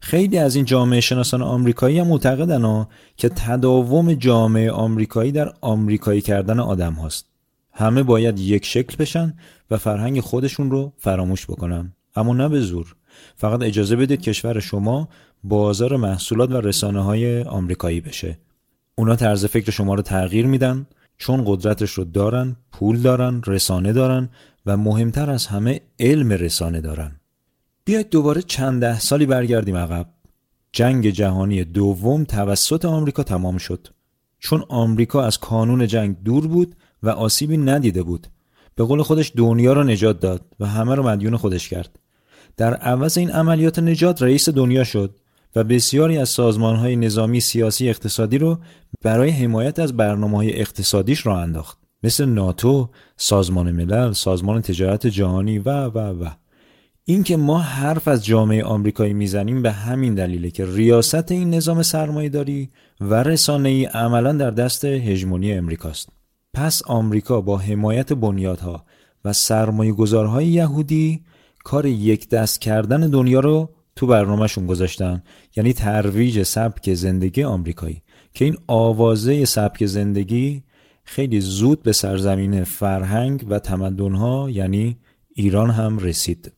خیلی 0.00 0.38
از 0.38 0.56
این 0.56 0.64
جامعه 0.64 1.00
شناسان 1.00 1.42
آمریکایی 1.42 1.98
هم 1.98 2.06
معتقدن 2.06 2.86
که 3.16 3.28
تداوم 3.28 4.14
جامعه 4.14 4.70
آمریکایی 4.70 5.32
در 5.32 5.52
آمریکایی 5.60 6.20
کردن 6.20 6.60
آدم 6.60 6.92
هاست. 6.92 7.26
همه 7.72 8.02
باید 8.02 8.38
یک 8.38 8.66
شکل 8.66 8.96
بشن 8.96 9.34
و 9.70 9.76
فرهنگ 9.76 10.20
خودشون 10.20 10.70
رو 10.70 10.92
فراموش 10.98 11.46
بکنن 11.46 11.92
اما 12.16 12.34
نه 12.34 12.48
به 12.48 12.60
زور. 12.60 12.96
فقط 13.36 13.62
اجازه 13.62 13.96
بدید 13.96 14.20
کشور 14.20 14.60
شما 14.60 15.08
بازار 15.44 15.96
محصولات 15.96 16.50
و 16.50 16.60
رسانه 16.60 17.04
های 17.04 17.42
آمریکایی 17.42 18.00
بشه. 18.00 18.38
اونا 18.94 19.16
طرز 19.16 19.44
فکر 19.44 19.70
شما 19.70 19.94
رو 19.94 20.02
تغییر 20.02 20.46
میدن 20.46 20.86
چون 21.18 21.42
قدرتش 21.46 21.90
رو 21.90 22.04
دارن 22.04 22.56
پول 22.72 22.98
دارن 22.98 23.42
رسانه 23.46 23.92
دارن 23.92 24.28
و 24.66 24.76
مهمتر 24.76 25.30
از 25.30 25.46
همه 25.46 25.80
علم 26.00 26.32
رسانه 26.32 26.80
دارن. 26.80 27.12
بیاید 27.84 28.10
دوباره 28.10 28.42
چند 28.42 28.80
ده 28.80 28.98
سالی 28.98 29.26
برگردیم 29.26 29.76
عقب. 29.76 30.06
جنگ 30.72 31.10
جهانی 31.10 31.64
دوم 31.64 32.24
توسط 32.24 32.84
آمریکا 32.84 33.22
تمام 33.22 33.58
شد. 33.58 33.88
چون 34.38 34.64
آمریکا 34.68 35.24
از 35.24 35.38
کانون 35.38 35.86
جنگ 35.86 36.22
دور 36.22 36.46
بود 36.46 36.76
و 37.02 37.08
آسیبی 37.08 37.56
ندیده 37.56 38.02
بود. 38.02 38.26
به 38.74 38.84
قول 38.84 39.02
خودش 39.02 39.32
دنیا 39.36 39.72
رو 39.72 39.84
نجات 39.84 40.20
داد 40.20 40.42
و 40.60 40.66
همه 40.66 40.94
رو 40.94 41.02
مدیون 41.08 41.36
خودش 41.36 41.68
کرد. 41.68 41.98
در 42.56 42.74
عوض 42.74 43.18
این 43.18 43.30
عملیات 43.30 43.78
نجات 43.78 44.22
رئیس 44.22 44.48
دنیا 44.48 44.84
شد 44.84 45.20
و 45.56 45.64
بسیاری 45.64 46.18
از 46.18 46.28
سازمان 46.28 46.76
های 46.76 46.96
نظامی 46.96 47.40
سیاسی 47.40 47.88
اقتصادی 47.88 48.38
رو 48.38 48.58
برای 49.04 49.30
حمایت 49.30 49.78
از 49.78 49.96
برنامه 49.96 50.36
های 50.36 50.60
اقتصادیش 50.60 51.26
را 51.26 51.40
انداخت. 51.40 51.78
مثل 52.02 52.24
ناتو، 52.24 52.88
سازمان 53.16 53.72
ملل، 53.72 54.12
سازمان 54.12 54.62
تجارت 54.62 55.06
جهانی 55.06 55.58
و 55.58 55.84
و 55.84 56.24
و. 56.24 56.28
اینکه 57.04 57.36
ما 57.36 57.58
حرف 57.58 58.08
از 58.08 58.24
جامعه 58.24 58.64
آمریکایی 58.64 59.12
می‌زنیم 59.12 59.62
به 59.62 59.72
همین 59.72 60.14
دلیله 60.14 60.50
که 60.50 60.66
ریاست 60.66 61.32
این 61.32 61.54
نظام 61.54 61.82
سرمایهداری 61.82 62.70
و 63.00 63.14
رسانه 63.14 63.68
ای 63.68 63.84
عملا 63.84 64.32
در 64.32 64.50
دست 64.50 64.84
هژمونی 64.84 65.52
امریکاست. 65.52 66.08
پس 66.54 66.82
آمریکا 66.86 67.40
با 67.40 67.58
حمایت 67.58 68.12
بنیادها 68.12 68.84
و 69.24 69.32
سرمایه 69.32 69.92
گذارهای 69.92 70.46
یهودی 70.46 71.20
کار 71.64 71.86
یک 71.86 72.28
دست 72.28 72.60
کردن 72.60 73.00
دنیا 73.00 73.40
رو 73.40 73.70
تو 73.96 74.06
برنامهشون 74.06 74.66
گذاشتن 74.66 75.22
یعنی 75.56 75.72
ترویج 75.72 76.42
سبک 76.42 76.94
زندگی 76.94 77.42
آمریکایی. 77.42 78.02
که 78.34 78.44
این 78.44 78.56
آوازه 78.66 79.44
سبک 79.44 79.86
زندگی 79.86 80.62
خیلی 81.04 81.40
زود 81.40 81.82
به 81.82 81.92
سرزمین 81.92 82.64
فرهنگ 82.64 83.46
و 83.48 83.58
تمدنها 83.58 84.50
یعنی 84.50 84.96
ایران 85.34 85.70
هم 85.70 85.98
رسید. 85.98 86.52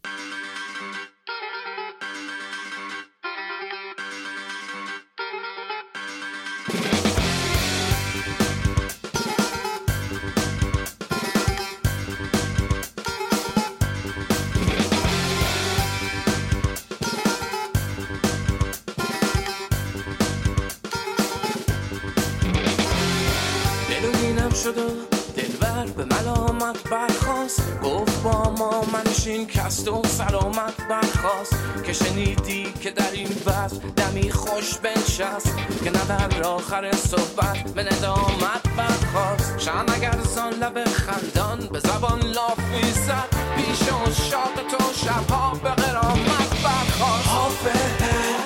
دلبر 25.36 25.86
به 25.86 26.04
ملامت 26.04 26.82
برخواست 26.90 27.80
گفت 27.82 28.22
با 28.22 28.50
ما 28.58 28.84
منشین 28.92 29.46
کست 29.46 29.88
و 29.88 30.02
سلامت 30.04 30.88
برخواست 30.90 31.54
که 31.84 31.92
شنیدی 31.92 32.72
که 32.80 32.90
در 32.90 33.10
این 33.12 33.36
وقت 33.46 33.94
دمی 33.96 34.30
خوش 34.32 34.78
بنشست. 34.78 35.56
که 35.84 35.90
نه 35.90 36.04
در 36.08 36.42
آخر 36.42 36.92
صحبت 36.92 37.72
به 37.74 37.82
ندامت 37.82 38.62
برخواست 38.76 39.58
شم 39.58 39.86
اگر 39.94 40.18
زان 40.34 40.52
لب 40.52 40.84
خندان 40.84 41.68
به 41.72 41.78
زبان 41.78 42.20
لافی 42.20 42.92
زد 42.92 43.28
پیش 43.56 43.82
و 43.82 44.12
شاق 44.30 44.54
تو 44.70 44.92
شبها 45.06 45.54
به 45.54 45.70
قرامت 45.70 46.62
برخواست 46.64 48.41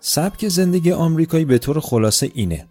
سبک 0.00 0.48
زندگی 0.48 0.92
آمریکایی 0.92 1.44
به 1.44 1.58
طور 1.58 1.80
خلاصه 1.80 2.30
اینه. 2.34 2.66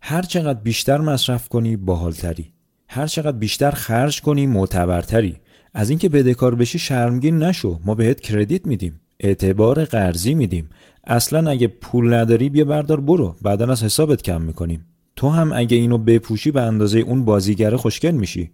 هر 0.00 0.22
چقدر 0.22 0.60
بیشتر 0.60 0.98
مصرف 0.98 1.48
کنی 1.48 1.76
باحالتری. 1.76 2.52
هر 2.88 3.06
چقدر 3.06 3.36
بیشتر 3.36 3.70
خرج 3.70 4.20
کنی 4.20 4.46
معتبرتری. 4.46 5.36
از 5.74 5.90
اینکه 5.90 6.08
بدهکار 6.08 6.54
بشی 6.54 6.78
شرمگین 6.78 7.38
نشو. 7.38 7.80
ما 7.84 7.94
بهت 7.94 8.20
کردیت 8.20 8.66
میدیم. 8.66 9.00
اعتبار 9.20 9.84
قرضی 9.84 10.34
میدیم. 10.34 10.70
اصلا 11.04 11.50
اگه 11.50 11.66
پول 11.66 12.14
نداری 12.14 12.50
بیا 12.50 12.64
بردار 12.64 13.00
برو. 13.00 13.36
بعدا 13.42 13.72
از 13.72 13.82
حسابت 13.82 14.22
کم 14.22 14.42
می‌کنیم. 14.42 14.95
تو 15.16 15.28
هم 15.28 15.52
اگه 15.52 15.76
اینو 15.76 15.98
بپوشی 15.98 16.50
به 16.50 16.62
اندازه 16.62 16.98
اون 16.98 17.24
بازیگر 17.24 17.76
خوشگل 17.76 18.10
میشی. 18.10 18.50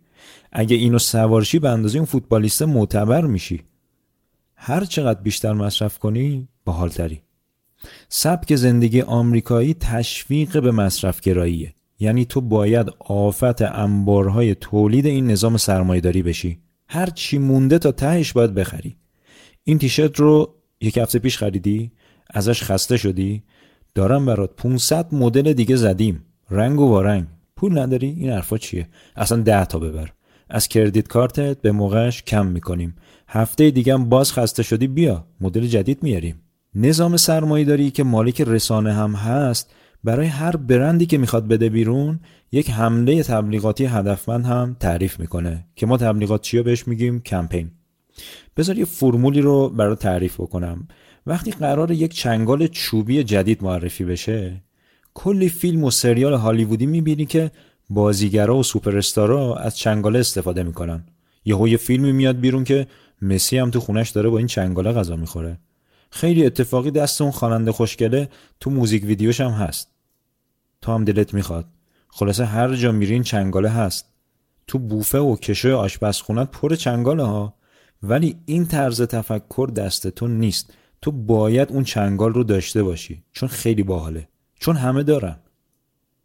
اگه 0.53 0.77
اینو 0.77 0.99
سوارشی 0.99 1.59
به 1.59 1.69
اندازه 1.69 1.99
اون 1.99 2.07
فوتبالیست 2.07 2.63
معتبر 2.63 3.27
میشی. 3.27 3.63
هر 4.57 4.85
چقدر 4.85 5.21
بیشتر 5.21 5.53
مصرف 5.53 5.99
کنی 5.99 6.49
باحالتری. 6.65 7.23
سبک 8.09 8.57
زندگی 8.57 9.01
آمریکایی 9.01 9.75
تشویق 9.75 10.63
به 10.63 10.71
مصرف 10.71 11.21
گراییه 11.21 11.75
یعنی 12.01 12.25
تو 12.25 12.41
باید 12.41 12.87
آفت 12.99 13.63
انبارهای 13.63 14.55
تولید 14.55 15.07
این 15.07 15.27
نظام 15.27 15.57
سرمایهداری 15.57 16.23
بشی. 16.23 16.59
هر 16.89 17.07
چی 17.07 17.39
مونده 17.39 17.79
تا 17.79 17.93
تهش 17.93 18.33
باید 18.33 18.55
بخری. 18.55 18.97
این 19.65 19.79
تیشرت 19.79 20.21
رو 20.21 20.55
یک 20.81 20.99
هفته 20.99 21.19
پیش 21.19 21.39
خریدی 21.39 21.93
ازش 22.31 22.63
خسته 22.63 22.97
شدی. 22.97 23.43
دارم 23.95 24.27
برات 24.27 24.51
500 24.57 25.15
مدل 25.15 25.53
دیگه 25.53 25.77
زدیم. 25.77 26.25
رنگ 26.53 26.81
و 26.81 26.89
وارنگ 26.89 27.27
پول 27.57 27.79
نداری 27.79 28.07
این 28.07 28.31
حرفا 28.31 28.59
چیه؟ 28.59 28.89
اصلا 29.17 29.43
ده 29.43 29.65
تا 29.65 29.79
ببر. 29.79 30.13
از 30.51 30.69
کردیت 30.69 31.09
کارتت 31.09 31.61
به 31.61 31.73
موقعش 31.73 32.23
کم 32.23 32.47
می‌کنیم. 32.47 32.95
هفته 33.29 33.71
دیگه 33.71 33.97
باز 33.97 34.33
خسته 34.33 34.63
شدی 34.63 34.87
بیا. 34.87 35.27
مدل 35.41 35.67
جدید 35.67 36.03
میاریم. 36.03 36.43
نظام 36.75 37.17
سرمایه 37.17 37.65
داری 37.65 37.91
که 37.91 38.05
مالک 38.05 38.41
رسانه 38.41 38.93
هم 38.93 39.15
هست 39.15 39.75
برای 40.05 40.27
هر 40.27 40.57
برندی 40.57 41.07
که 41.07 41.19
می‌خواد 41.19 41.49
بده 41.49 41.69
بیرون 41.69 42.21
یک 42.53 42.71
حمله 42.71 43.23
تبلیغاتی 43.23 43.85
هدفمند 43.85 44.47
هم 44.47 44.77
تعریف 44.81 45.21
می‌کنه 45.21 45.67
که 45.77 45.87
ما 45.87 45.97
تبلیغات 45.97 46.43
چیا 46.43 46.63
بهش 46.63 46.89
میگیم؟ 46.89 47.21
کمپین. 47.21 47.71
بذار 48.57 48.79
یه 48.79 48.85
فرمولی 48.85 49.41
رو 49.41 49.69
برای 49.69 49.97
تعریف 49.97 50.41
بکنم. 50.41 50.89
وقتی 51.27 51.51
قرار 51.51 51.91
یک 51.91 52.15
چنگال 52.15 52.67
چوبی 52.67 53.25
جدید 53.25 53.65
معرفی 53.65 54.05
بشه 54.05 54.63
کلی 55.15 55.49
فیلم 55.49 55.85
و 55.85 55.91
سریال 55.91 56.35
هالیوودی 56.35 56.87
می‌بینی 56.87 57.27
که 57.27 57.51
بازیگرا 57.91 58.57
و 58.57 58.63
سوپر 58.63 59.01
از 59.59 59.77
چنگاله 59.77 60.19
استفاده 60.19 60.63
می‌کنن. 60.63 61.05
یهو 61.45 61.69
یه 61.69 61.77
فیلمی 61.77 62.13
میاد 62.13 62.41
بیرون 62.41 62.65
که 62.65 62.87
مسی 63.23 63.59
هم 63.59 63.71
تو 63.71 63.81
خونش 63.81 64.11
داره 64.11 64.29
با 64.29 64.39
این 64.39 64.47
چنگاله 64.47 64.93
غذا 64.93 65.17
می‌خوره. 65.17 65.59
خیلی 66.11 66.47
اتفاقی 66.47 66.91
دست 66.91 67.23
اون 67.23 67.31
خواننده 67.31 67.73
خوشگله 67.73 68.29
تو 68.61 68.71
موزیک 68.71 69.05
ویدیوش 69.05 69.41
هم 69.41 69.51
هست. 69.51 69.89
تو 70.83 70.93
هم 70.93 71.05
دلت 71.05 71.35
می‌خواد. 71.35 71.67
خلاصه 72.09 72.45
هر 72.45 72.75
جا 72.75 72.93
میری 72.93 73.13
این 73.13 73.23
چنگاله 73.23 73.69
هست. 73.69 74.07
تو 74.67 74.79
بوفه 74.79 75.19
و 75.19 75.37
کشه 75.37 75.73
آشپزخونت 75.73 76.51
پر 76.51 76.75
چنگاله 76.75 77.23
ها. 77.23 77.55
ولی 78.03 78.37
این 78.47 78.67
طرز 78.67 79.03
تفکر 79.03 79.71
دست 79.77 80.09
تو 80.09 80.29
نیست. 80.29 80.75
تو 81.03 81.13
باید 81.13 81.73
اون 81.73 81.85
چنگال 81.85 82.33
رو 82.33 82.45
داشته 82.45 82.83
باشی. 82.83 83.23
چون 83.33 83.49
خیلی 83.49 83.83
باحاله. 83.83 84.29
چون 84.63 84.77
همه 84.77 85.03
دارن. 85.03 85.37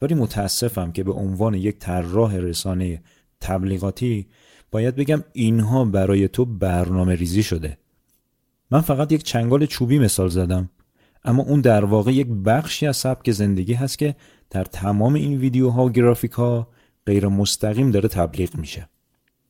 ولی 0.01 0.13
متاسفم 0.13 0.91
که 0.91 1.03
به 1.03 1.11
عنوان 1.11 1.53
یک 1.53 1.77
طراح 1.79 2.35
رسانه 2.35 3.01
تبلیغاتی 3.41 4.27
باید 4.71 4.95
بگم 4.95 5.23
اینها 5.33 5.85
برای 5.85 6.27
تو 6.27 6.45
برنامه 6.45 7.15
ریزی 7.15 7.43
شده. 7.43 7.77
من 8.71 8.81
فقط 8.81 9.11
یک 9.11 9.23
چنگال 9.23 9.65
چوبی 9.65 9.99
مثال 9.99 10.29
زدم 10.29 10.69
اما 11.23 11.43
اون 11.43 11.61
در 11.61 11.85
واقع 11.85 12.11
یک 12.13 12.27
بخشی 12.27 12.87
از 12.87 12.97
سبک 12.97 13.31
زندگی 13.31 13.73
هست 13.73 13.97
که 13.97 14.15
در 14.49 14.63
تمام 14.63 15.13
این 15.13 15.37
ویدیوها 15.37 15.85
و 15.85 15.89
گرافیک 15.89 16.31
ها 16.31 16.67
غیر 17.05 17.27
مستقیم 17.27 17.91
داره 17.91 18.09
تبلیغ 18.09 18.55
میشه. 18.55 18.89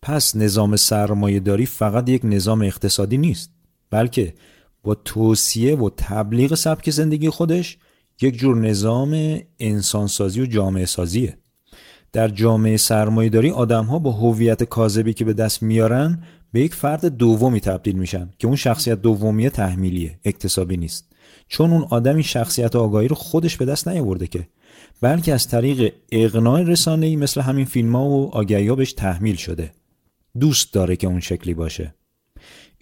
پس 0.02 0.36
نظام 0.36 0.76
سرمایه 0.76 1.40
داری 1.40 1.66
فقط 1.66 2.10
یک 2.10 2.22
نظام 2.26 2.62
اقتصادی 2.62 3.18
نیست 3.18 3.52
بلکه 3.90 4.34
با 4.84 4.96
توصیه 4.96 5.76
و 5.76 5.90
تبلیغ 5.98 6.56
سبک 6.56 6.90
زندگی 6.90 7.30
خودش 7.30 7.78
یک 8.22 8.38
جور 8.38 8.58
نظام 8.58 9.40
انسانسازی 9.60 10.42
و 10.42 10.46
جامعه 10.46 10.86
سازیه 10.86 11.38
در 12.14 12.28
جامعه 12.28 12.78
سرمایه 12.78 13.30
داری 13.30 13.50
آدم 13.50 13.86
ها 13.86 14.00
با 14.00 14.12
هویت 14.12 14.64
کاذبی 14.64 15.14
که 15.14 15.26
به 15.26 15.34
دست 15.34 15.64
میارن 15.64 16.24
به 16.52 16.62
یک 16.62 16.74
فرد 16.74 17.06
دومی 17.06 17.60
تبدیل 17.60 17.96
میشن 17.96 18.30
که 18.40 18.48
اون 18.48 18.56
شخصیت 18.56 19.02
دومی 19.02 19.50
تحمیلیه 19.50 20.20
اکتسابی 20.26 20.78
نیست. 20.78 21.12
چون 21.48 21.72
اون 21.72 21.88
آدم 21.90 22.14
این 22.14 22.22
شخصیت 22.22 22.76
آگاهی 22.76 23.08
رو 23.08 23.16
خودش 23.16 23.58
به 23.58 23.66
دست 23.66 23.88
نیاورده 23.88 24.28
که. 24.28 24.48
بلکه 25.02 25.34
از 25.34 25.48
طریق 25.48 25.94
اقناع 26.12 26.64
رسانه‌ای 26.64 27.16
مثل 27.16 27.42
همین 27.42 27.66
فیلم 27.66 27.96
ها 27.96 28.06
و 28.06 28.36
آگهی 28.36 28.76
بهش 28.76 28.94
تحمیل 28.94 29.36
شده. 29.36 29.72
دوست 30.40 30.74
داره 30.74 30.96
که 30.96 31.08
اون 31.08 31.20
شکلی 31.20 31.54
باشه. 31.54 31.96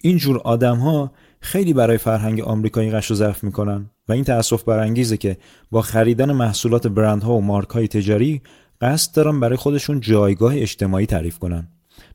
اینجور 0.00 0.38
آدم 0.38 0.76
ها 0.76 1.12
خیلی 1.40 1.72
برای 1.72 1.98
فرهنگ 1.98 2.40
آمریکایی 2.40 2.90
قش 2.90 3.10
و 3.10 3.14
ظرف 3.14 3.44
می‌کنن. 3.44 3.90
و 4.08 4.12
این 4.12 4.24
تأسف 4.24 4.62
برانگیزه 4.62 5.16
که 5.16 5.36
با 5.70 5.82
خریدن 5.82 6.32
محصولات 6.32 6.86
برندها 6.86 7.34
و 7.34 7.40
مارک 7.40 7.68
های 7.68 7.88
تجاری 7.88 8.42
قصد 8.80 9.14
دارن 9.14 9.40
برای 9.40 9.56
خودشون 9.56 10.00
جایگاه 10.00 10.56
اجتماعی 10.56 11.06
تعریف 11.06 11.38
کنن. 11.38 11.68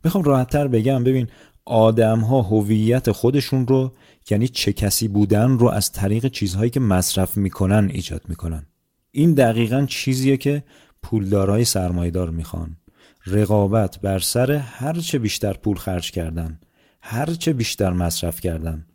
می‌خوام 0.03 0.23
راحتتر 0.23 0.67
بگم 0.67 1.03
ببین 1.03 1.27
آدم 1.65 2.19
ها 2.19 2.41
هویت 2.41 3.11
خودشون 3.11 3.67
رو 3.67 3.93
یعنی 4.29 4.47
چه 4.47 4.73
کسی 4.73 5.07
بودن 5.07 5.51
رو 5.57 5.67
از 5.67 5.91
طریق 5.91 6.27
چیزهایی 6.27 6.69
که 6.69 6.79
مصرف 6.79 7.37
می‌کنن 7.37 7.89
ایجاد 7.93 8.21
می‌کنن. 8.27 8.65
این 9.11 9.33
دقیقا 9.33 9.85
چیزیه 9.85 10.37
که 10.37 10.63
پولدارای 11.03 11.65
سرمایدار 11.65 12.29
می‌خوان. 12.29 12.77
رقابت 13.25 13.99
بر 13.99 14.19
سر 14.19 14.51
هرچه 14.51 15.19
بیشتر 15.19 15.53
پول 15.53 15.77
خرج 15.77 16.11
کردن 16.11 16.59
هرچه 17.01 17.53
بیشتر 17.53 17.93
مصرف 17.93 18.41
کردن. 18.41 18.85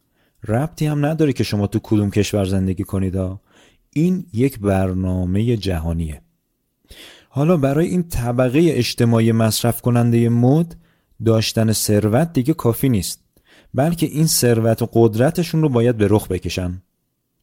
ربطی 0.49 0.87
هم 0.87 1.07
نداره 1.07 1.33
که 1.33 1.45
شما 1.45 1.67
تو 1.67 1.81
کدوم 1.83 2.11
کشور 2.11 2.45
زندگی 2.45 2.85
کنید 2.85 3.17
این 3.93 4.27
یک 4.33 4.59
برنامه 4.59 5.57
جهانیه. 5.57 6.21
حالا 7.29 7.57
برای 7.57 7.87
این 7.87 8.03
طبقه 8.03 8.61
اجتماعی 8.73 9.33
مصرف 9.33 9.81
کننده 9.81 10.29
مد 10.29 10.77
داشتن 11.25 11.73
ثروت 11.73 12.33
دیگه 12.33 12.55
کافی 12.55 12.89
نیست. 12.89 13.25
بلکه 13.75 14.07
این 14.07 14.27
ثروت 14.27 14.83
و 14.83 14.89
قدرتشون 14.93 15.63
رو 15.63 15.69
باید 15.69 15.97
به 15.97 16.07
رخ 16.11 16.29
بکشن. 16.29 16.83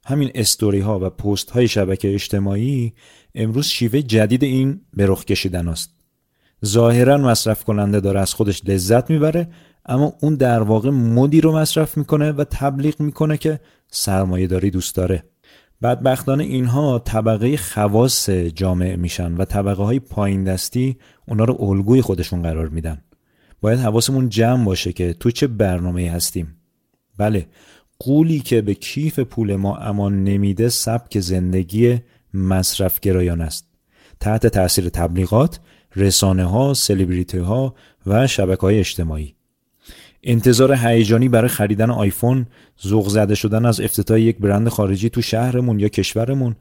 همین 0.05 0.31
استوری 0.35 0.79
ها 0.79 0.99
و 0.99 1.09
پست 1.09 1.51
های 1.51 1.67
شبکه 1.67 2.13
اجتماعی 2.13 2.93
امروز 3.35 3.65
شیوه 3.65 4.01
جدید 4.01 4.43
این 4.43 4.81
به 4.93 5.05
رخ 5.07 5.25
کشیدن 5.25 5.67
است. 5.67 5.93
ظاهرا 6.65 7.17
مصرف 7.17 7.63
کننده 7.63 7.99
داره 7.99 8.19
از 8.19 8.33
خودش 8.33 8.61
لذت 8.65 9.09
می‌بره 9.09 9.47
اما 9.86 10.13
اون 10.22 10.36
در 10.36 10.62
واقع 10.62 10.89
مدی 10.89 11.41
رو 11.41 11.58
مصرف 11.58 11.98
می‌کنه 11.98 12.32
و 12.32 12.43
تبلیغ 12.43 13.00
می‌کنه 13.00 13.38
که 13.38 13.60
سرمایه 13.91 14.48
داری 14.48 14.72
دوست 14.72 14.96
داره. 14.96 15.24
بدبختانه 15.82 16.43
اینها 16.43 17.00
طبقه 17.00 17.58
خواص 17.58 18.30
جامعه 18.30 18.96
میشن 18.96 19.34
و 19.34 19.46
طبقه 19.46 19.84
های 19.84 20.00
پایین 20.00 20.43
دستی 20.43 20.98
اونا 21.28 21.43
رو 21.43 21.58
الگوی 21.62 22.02
خودشون 22.02 22.41
قرار 22.41 22.69
میدن. 22.69 23.02
باید 23.62 23.80
حواسمون 23.80 24.30
جمع 24.30 24.65
باشه 24.65 24.93
که 24.93 25.13
تو 25.13 25.32
چه 25.32 25.48
برنامه 25.48 26.12
هستیم. 26.12 26.58
بله 27.17 27.48
قولی 28.00 28.39
که 28.39 28.62
به 28.62 28.74
کیف 28.74 29.19
پول 29.19 29.56
ما 29.56 29.78
امان 29.78 30.24
نمیده 30.24 30.69
سبک 30.69 31.19
زندگی 31.19 32.00
مصرف 32.34 33.00
گرایان 33.00 33.41
است. 33.41 33.67
تحت 34.19 34.48
تاثیر 34.48 34.89
تبلیغات 34.89 35.60
رسانه 35.96 36.46
ها 36.46 36.74
سلیبریتی 36.74 37.38
ها 37.38 37.76
و 38.06 38.28
شبکه 38.28 38.62
های 38.62 38.80
اجتماعی. 38.80 39.36
انتظار 40.23 40.73
هیجانی 40.73 41.29
برای 41.29 41.47
خریدن 41.47 41.89
آیفون 41.89 42.45
ذوق 42.83 43.09
زده 43.09 43.36
شدن 43.36 43.65
از 43.65 43.81
افتتاح 43.81 44.19
یک 44.19 44.38
برند 44.38 44.69
خارجی 44.69 45.09
تو 45.09 45.21
شهرمون 45.21 45.79
یا 45.79 45.88
کشورمون 45.88 46.55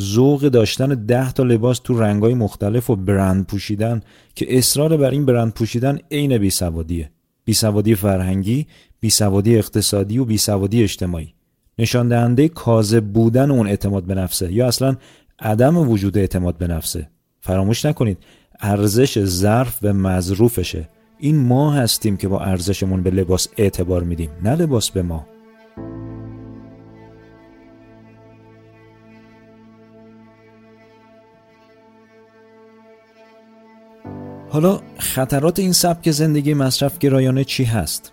ذوق 0.00 0.40
داشتن 0.40 0.88
ده 0.88 1.32
تا 1.32 1.42
لباس 1.42 1.78
تو 1.78 2.00
رنگای 2.00 2.34
مختلف 2.34 2.90
و 2.90 2.96
برند 2.96 3.46
پوشیدن 3.46 4.00
که 4.34 4.58
اصرار 4.58 4.96
بر 4.96 5.10
این 5.10 5.26
برند 5.26 5.52
پوشیدن 5.52 5.98
عین 6.10 6.38
بیسوادیه. 6.38 7.10
بیسوادی 7.44 7.94
فرهنگی 7.94 8.66
بیسوادی 9.00 9.58
اقتصادی 9.58 10.18
و 10.18 10.24
بیسوادی 10.24 10.82
اجتماعی. 10.82 11.34
نشان 11.78 12.08
دهنده 12.08 12.48
کاذب 12.48 13.04
بودن 13.04 13.50
اون 13.50 13.66
اعتماد 13.66 14.04
به 14.04 14.14
نفسه 14.14 14.52
یا 14.52 14.68
اصلا 14.68 14.96
عدم 15.38 15.76
وجود 15.76 16.18
اعتماد 16.18 16.58
به 16.58 16.66
نفسه. 16.66 17.08
فراموش 17.40 17.84
نکنید 17.86 18.18
ارزش 18.60 19.24
ظرف 19.24 19.80
به 19.80 19.92
مظروفشه 19.92 20.88
این 21.18 21.36
ما 21.36 21.72
هستیم 21.72 22.16
که 22.16 22.28
با 22.28 22.40
ارزشمون 22.40 23.02
به 23.02 23.10
لباس 23.10 23.48
اعتبار 23.56 24.02
میدیم 24.02 24.30
نه 24.42 24.56
لباس 24.56 24.90
به 24.90 25.02
ما 25.02 25.26
حالا 34.48 34.80
خطرات 34.98 35.58
این 35.58 35.72
سبک 35.72 36.10
زندگی 36.10 36.54
مصرف 36.54 36.98
گرایانه 36.98 37.44
چی 37.44 37.64
هست؟ 37.64 38.12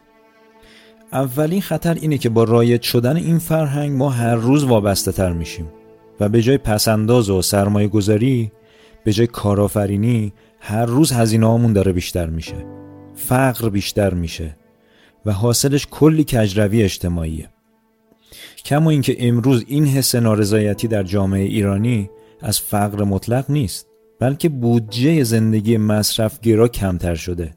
اولین 1.11 1.61
خطر 1.61 1.93
اینه 1.93 2.17
که 2.17 2.29
با 2.29 2.43
رایت 2.43 2.81
شدن 2.81 3.15
این 3.15 3.39
فرهنگ 3.39 3.97
ما 3.97 4.09
هر 4.09 4.35
روز 4.35 4.63
وابسته 4.63 5.11
تر 5.11 5.31
میشیم 5.31 5.67
و 6.19 6.29
به 6.29 6.41
جای 6.41 6.57
پسنداز 6.57 7.29
و 7.29 7.41
سرمایه 7.41 7.87
گذاری 7.87 8.51
به 9.03 9.13
جای 9.13 9.27
کارآفرینی 9.27 10.33
هر 10.59 10.85
روز 10.85 11.11
هزینه 11.11 11.73
داره 11.73 11.91
بیشتر 11.91 12.25
میشه 12.25 12.84
فقر 13.15 13.69
بیشتر 13.69 14.13
میشه 14.13 14.55
و 15.25 15.31
حاصلش 15.31 15.87
کلی 15.91 16.23
کجروی 16.23 16.83
اجتماعیه. 16.83 17.49
کما 18.65 18.89
اینکه 18.89 19.27
امروز 19.27 19.63
این 19.67 19.85
حس 19.85 20.15
نارضایتی 20.15 20.87
در 20.87 21.03
جامعه 21.03 21.43
ایرانی 21.43 22.09
از 22.41 22.59
فقر 22.59 23.03
مطلق 23.03 23.45
نیست 23.49 23.87
بلکه 24.19 24.49
بودجه 24.49 25.23
زندگی 25.23 25.77
مصرف 25.77 26.39
گرا 26.39 26.67
کمتر 26.67 27.15
شده. 27.15 27.55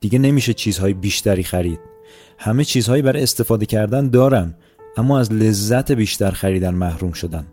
دیگه 0.00 0.18
نمیشه 0.18 0.54
چیزهای 0.54 0.94
بیشتری 0.94 1.42
خرید. 1.42 1.80
همه 2.38 2.64
چیزهایی 2.64 3.02
برای 3.02 3.22
استفاده 3.22 3.66
کردن 3.66 4.08
دارن 4.08 4.54
اما 4.96 5.18
از 5.18 5.32
لذت 5.32 5.92
بیشتر 5.92 6.30
خریدن 6.30 6.74
محروم 6.74 7.12
شدن. 7.12 7.46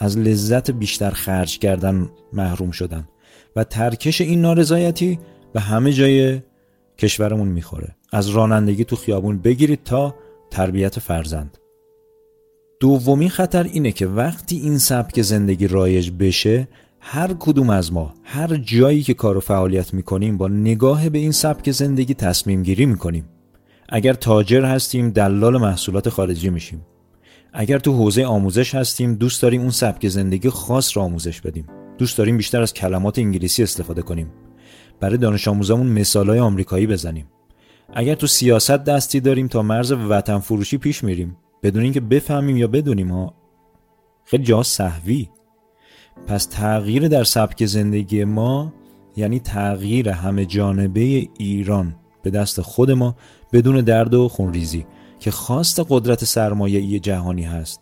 از 0.00 0.18
لذت 0.18 0.70
بیشتر 0.70 1.10
خرج 1.10 1.58
کردن 1.58 2.10
محروم 2.32 2.70
شدن. 2.70 3.08
و 3.56 3.64
ترکش 3.64 4.20
این 4.20 4.40
نارضایتی 4.40 5.18
به 5.52 5.60
همه 5.60 5.92
جای 5.92 6.40
کشورمون 6.98 7.48
می‌خوره. 7.48 7.96
از 8.12 8.28
رانندگی 8.28 8.84
تو 8.84 8.96
خیابون 8.96 9.38
بگیرید 9.38 9.84
تا 9.84 10.14
تربیت 10.50 10.98
فرزند. 10.98 11.58
دومین 12.80 13.28
خطر 13.28 13.62
اینه 13.62 13.92
که 13.92 14.06
وقتی 14.06 14.56
این 14.56 14.78
سبک 14.78 15.22
زندگی 15.22 15.66
رایج 15.66 16.10
بشه 16.10 16.68
هر 17.00 17.34
کدوم 17.38 17.70
از 17.70 17.92
ما 17.92 18.14
هر 18.24 18.56
جایی 18.56 19.02
که 19.02 19.14
کار 19.14 19.36
و 19.36 19.40
فعالیت 19.40 19.94
می‌کنیم 19.94 20.38
با 20.38 20.48
نگاه 20.48 21.08
به 21.08 21.18
این 21.18 21.32
سبک 21.32 21.70
زندگی 21.70 22.14
تصمیم 22.14 22.62
گیری 22.62 22.86
می‌کنیم. 22.86 23.24
اگر 23.88 24.12
تاجر 24.12 24.64
هستیم 24.64 25.10
دلال 25.10 25.58
محصولات 25.58 26.08
خارجی 26.08 26.50
میشیم. 26.50 26.86
اگر 27.52 27.78
تو 27.78 27.92
حوزه 27.92 28.24
آموزش 28.24 28.74
هستیم 28.74 29.14
دوست 29.14 29.42
داریم 29.42 29.60
اون 29.60 29.70
سبک 29.70 30.08
زندگی 30.08 30.50
خاص 30.50 30.96
را 30.96 31.02
آموزش 31.02 31.40
بدیم. 31.40 31.66
دوست 31.98 32.18
داریم 32.18 32.36
بیشتر 32.36 32.62
از 32.62 32.74
کلمات 32.74 33.18
انگلیسی 33.18 33.62
استفاده 33.62 34.02
کنیم. 34.02 34.32
برای 35.00 35.18
دانش 35.18 35.48
آموزامون 35.48 35.86
مثالای 35.86 36.38
آمریکایی 36.38 36.86
بزنیم. 36.86 37.26
اگر 37.94 38.14
تو 38.14 38.26
سیاست 38.26 38.84
دستی 38.84 39.20
داریم 39.20 39.48
تا 39.48 39.62
مرز 39.62 39.92
وطن 39.92 40.38
فروشی 40.38 40.78
پیش 40.78 41.04
میریم. 41.04 41.36
بدون 41.62 41.82
اینکه 41.82 42.00
بفهمیم 42.00 42.56
یا 42.56 42.66
بدونیم 42.66 43.12
ها 43.12 43.34
خیلی 44.24 44.44
جا 44.44 44.62
صحوی. 44.62 45.28
پس 46.26 46.44
تغییر 46.44 47.08
در 47.08 47.24
سبک 47.24 47.66
زندگی 47.66 48.24
ما 48.24 48.72
یعنی 49.16 49.40
تغییر 49.40 50.08
همه 50.08 50.46
جانبه 50.46 51.28
ایران 51.38 51.94
به 52.22 52.30
دست 52.30 52.60
خود 52.60 52.90
ما 52.90 53.16
بدون 53.52 53.80
درد 53.80 54.14
و 54.14 54.28
خونریزی 54.28 54.86
که 55.18 55.30
خواست 55.30 55.86
قدرت 55.88 56.24
سرمایه 56.24 56.98
جهانی 56.98 57.42
هست. 57.42 57.80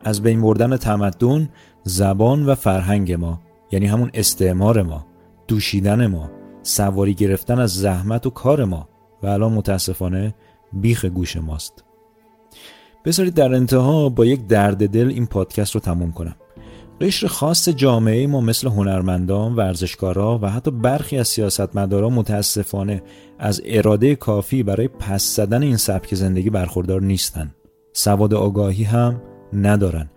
از 0.00 0.22
بین 0.22 0.42
بردن 0.42 0.76
تمدن 0.76 1.48
زبان 1.82 2.46
و 2.46 2.54
فرهنگ 2.54 3.12
ما 3.12 3.40
یعنی 3.72 3.86
همون 3.86 4.10
استعمار 4.14 4.82
ما. 4.82 5.06
دوشیدن 5.48 6.06
ما 6.06 6.30
سواری 6.62 7.14
گرفتن 7.14 7.58
از 7.58 7.74
زحمت 7.74 8.26
و 8.26 8.30
کار 8.30 8.64
ما 8.64 8.88
و 9.22 9.26
الان 9.26 9.52
متاسفانه 9.52 10.34
بیخ 10.72 11.04
گوش 11.04 11.36
ماست 11.36 11.84
بذارید 13.04 13.34
در 13.34 13.54
انتها 13.54 14.08
با 14.08 14.26
یک 14.26 14.46
درد 14.46 14.88
دل 14.88 15.08
این 15.08 15.26
پادکست 15.26 15.74
رو 15.74 15.80
تموم 15.80 16.12
کنم 16.12 16.36
قشر 17.00 17.26
خاص 17.26 17.68
جامعه 17.68 18.26
ما 18.26 18.40
مثل 18.40 18.68
هنرمندان، 18.68 19.56
ورزشکارا 19.56 20.38
و 20.42 20.50
حتی 20.50 20.70
برخی 20.70 21.18
از 21.18 21.28
سیاستمدارا 21.28 22.10
متاسفانه 22.10 23.02
از 23.38 23.62
اراده 23.64 24.14
کافی 24.14 24.62
برای 24.62 24.88
پس 24.88 25.36
زدن 25.36 25.62
این 25.62 25.76
سبک 25.76 26.14
زندگی 26.14 26.50
برخوردار 26.50 27.02
نیستن. 27.02 27.54
سواد 27.92 28.34
آگاهی 28.34 28.84
هم 28.84 29.22
ندارن. 29.52 30.10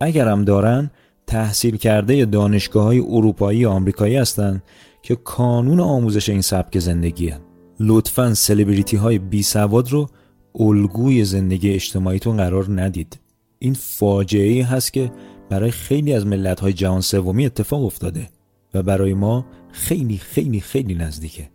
اگرم 0.00 0.44
دارن 0.44 0.90
تحصیل 1.26 1.76
کرده 1.76 2.24
دانشگاه 2.24 2.84
های 2.84 3.00
اروپایی 3.00 3.64
و 3.64 3.68
آمریکایی 3.68 4.16
هستند 4.16 4.62
که 5.02 5.16
کانون 5.16 5.80
آموزش 5.80 6.28
این 6.28 6.40
سبک 6.40 6.78
زندگیه. 6.78 7.38
لطفا 7.80 8.34
سلبریتی 8.34 8.96
های 8.96 9.18
بی 9.18 9.42
سواد 9.42 9.90
رو 9.90 10.08
الگوی 10.54 11.24
زندگی 11.24 11.70
اجتماعیتون 11.70 12.36
قرار 12.36 12.80
ندید. 12.80 13.20
این 13.58 13.74
فاجعه 13.74 14.48
ای 14.48 14.60
هست 14.60 14.92
که 14.92 15.12
برای 15.50 15.70
خیلی 15.70 16.12
از 16.12 16.26
ملت 16.26 16.60
های 16.60 16.72
جهان 16.72 17.00
سومی 17.00 17.46
اتفاق 17.46 17.84
افتاده 17.84 18.28
و 18.74 18.82
برای 18.82 19.14
ما 19.14 19.46
خیلی 19.72 20.16
خیلی 20.16 20.60
خیلی 20.60 20.94
نزدیکه 20.94 21.48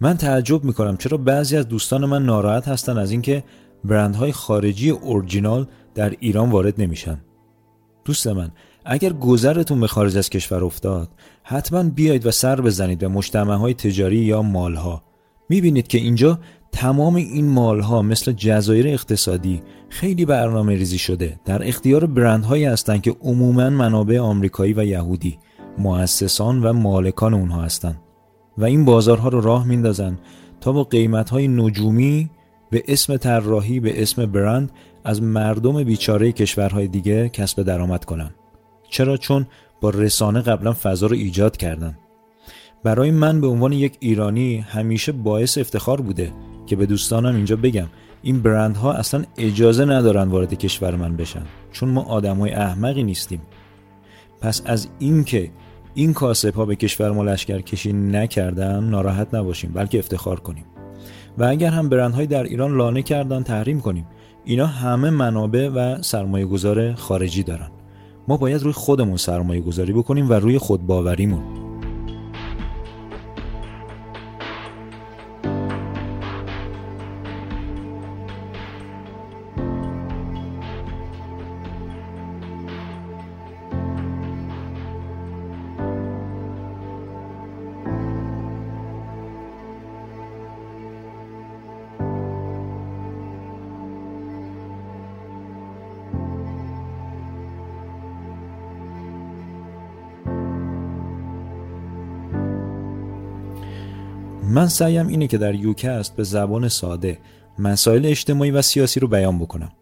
من 0.00 0.16
تعجب 0.16 0.64
می‌کنم 0.64 0.96
چرا 0.96 1.18
بعضی 1.18 1.56
از 1.56 1.68
دوستان 1.68 2.04
من 2.04 2.24
ناراحت 2.24 2.68
هستن 2.68 2.98
از 2.98 3.10
اینکه 3.10 3.44
برندهای 3.84 4.32
خارجی 4.32 4.90
اورجینال 4.90 5.66
در 5.94 6.16
ایران 6.20 6.50
وارد 6.50 6.80
نمیشن 6.80 7.20
دوست 8.10 8.26
من 8.26 8.50
اگر 8.84 9.12
گذرتون 9.12 9.80
به 9.80 9.86
خارج 9.86 10.16
از 10.16 10.30
کشور 10.30 10.64
افتاد 10.64 11.08
حتما 11.42 11.82
بیایید 11.82 12.26
و 12.26 12.30
سر 12.30 12.60
بزنید 12.60 12.98
به 12.98 13.08
مجتمع 13.08 13.54
های 13.54 13.74
تجاری 13.74 14.16
یا 14.16 14.42
مالها. 14.42 15.02
می‌بینید 15.48 15.88
که 15.88 15.98
اینجا 15.98 16.38
تمام 16.72 17.14
این 17.14 17.48
مالها 17.48 18.02
مثل 18.02 18.32
جزایر 18.32 18.88
اقتصادی 18.88 19.62
خیلی 19.88 20.24
برنامه 20.24 20.74
ریزی 20.74 20.98
شده. 20.98 21.40
در 21.44 21.68
اختیار 21.68 22.06
برندهایی 22.06 22.64
هستند 22.64 23.02
که 23.02 23.16
عموما 23.22 23.70
منابع 23.70 24.18
آمریکایی 24.18 24.72
و 24.72 24.84
یهودی 24.84 25.38
مؤسسان 25.78 26.62
و 26.62 26.72
مالکان 26.72 27.34
اونها 27.34 27.62
هستند 27.62 28.00
و 28.58 28.64
این 28.64 28.84
بازارها 28.84 29.28
رو 29.28 29.40
راه 29.40 29.66
میندازن 29.66 30.18
تا 30.60 30.72
با 30.72 30.84
قیمتهای 30.84 31.48
نجومی 31.48 32.30
به 32.70 32.82
اسم 32.88 33.16
طراحی 33.16 33.80
به 33.80 34.02
اسم 34.02 34.26
برند 34.26 34.70
از 35.04 35.22
مردم 35.22 35.84
بیچاره 35.84 36.32
کشورهای 36.32 36.88
دیگه 36.88 37.28
کسب 37.28 37.62
درآمد 37.62 38.04
کنن 38.04 38.30
چرا؟ 38.90 39.16
چون 39.16 39.46
با 39.80 39.90
رسانه 39.90 40.40
قبلا 40.40 40.72
فضا 40.72 41.06
رو 41.06 41.16
ایجاد 41.16 41.56
کردن. 41.56 41.98
برای 42.84 43.10
من 43.10 43.40
به 43.40 43.46
عنوان 43.46 43.72
یک 43.72 43.96
ایرانی 44.00 44.58
همیشه 44.58 45.12
باعث 45.12 45.58
افتخار 45.58 46.00
بوده 46.00 46.32
که 46.66 46.76
به 46.76 46.86
دوستانم 46.86 47.36
اینجا 47.36 47.56
بگم 47.56 47.86
این 48.22 48.42
برندها 48.42 48.92
اصلا 48.92 49.24
اجازه 49.38 49.84
ندارن 49.84 50.28
وارد 50.28 50.54
کشور 50.54 50.96
من 50.96 51.16
بشن 51.16 51.42
چون 51.72 51.88
ما 51.88 52.02
آدمای 52.02 52.52
احمقی 52.52 53.02
نیستیم. 53.02 53.40
پس 54.40 54.62
از 54.64 54.88
اینکه 54.98 55.50
این 55.94 56.12
کاسب 56.12 56.54
ها 56.54 56.64
به 56.64 56.76
کشور 56.76 57.10
ما 57.10 57.22
لشکر 57.22 57.60
کشی 57.60 57.92
نکردن 57.92 58.84
ناراحت 58.84 59.34
نباشیم 59.34 59.72
بلکه 59.72 59.98
افتخار 59.98 60.40
کنیم. 60.40 60.64
و 61.38 61.44
اگر 61.44 61.70
هم 61.70 61.88
برندهایی 61.88 62.26
در 62.26 62.42
ایران 62.42 62.76
لانه 62.76 63.02
کردن 63.02 63.42
تحریم 63.42 63.80
کنیم. 63.80 64.06
اینا 64.44 64.66
همه 64.66 65.10
منابع 65.10 65.68
و 65.68 66.02
سرمایه 66.02 66.46
گذار 66.46 66.94
خارجی 66.94 67.42
دارن. 67.42 67.70
ما 68.28 68.36
باید 68.36 68.62
روی 68.62 68.72
خودمون 68.72 69.16
سرمایه 69.16 69.60
گذاری 69.60 69.92
بکنیم 69.92 70.30
و 70.30 70.32
روی 70.32 70.58
خودباوریمون. 70.58 71.69
من 104.50 104.68
سعیم 104.68 105.06
اینه 105.06 105.26
که 105.26 105.38
در 105.38 105.54
یوکست 105.54 106.16
به 106.16 106.22
زبان 106.22 106.68
ساده 106.68 107.18
مسائل 107.58 108.06
اجتماعی 108.06 108.50
و 108.50 108.62
سیاسی 108.62 109.00
رو 109.00 109.08
بیان 109.08 109.38
بکنم. 109.38 109.72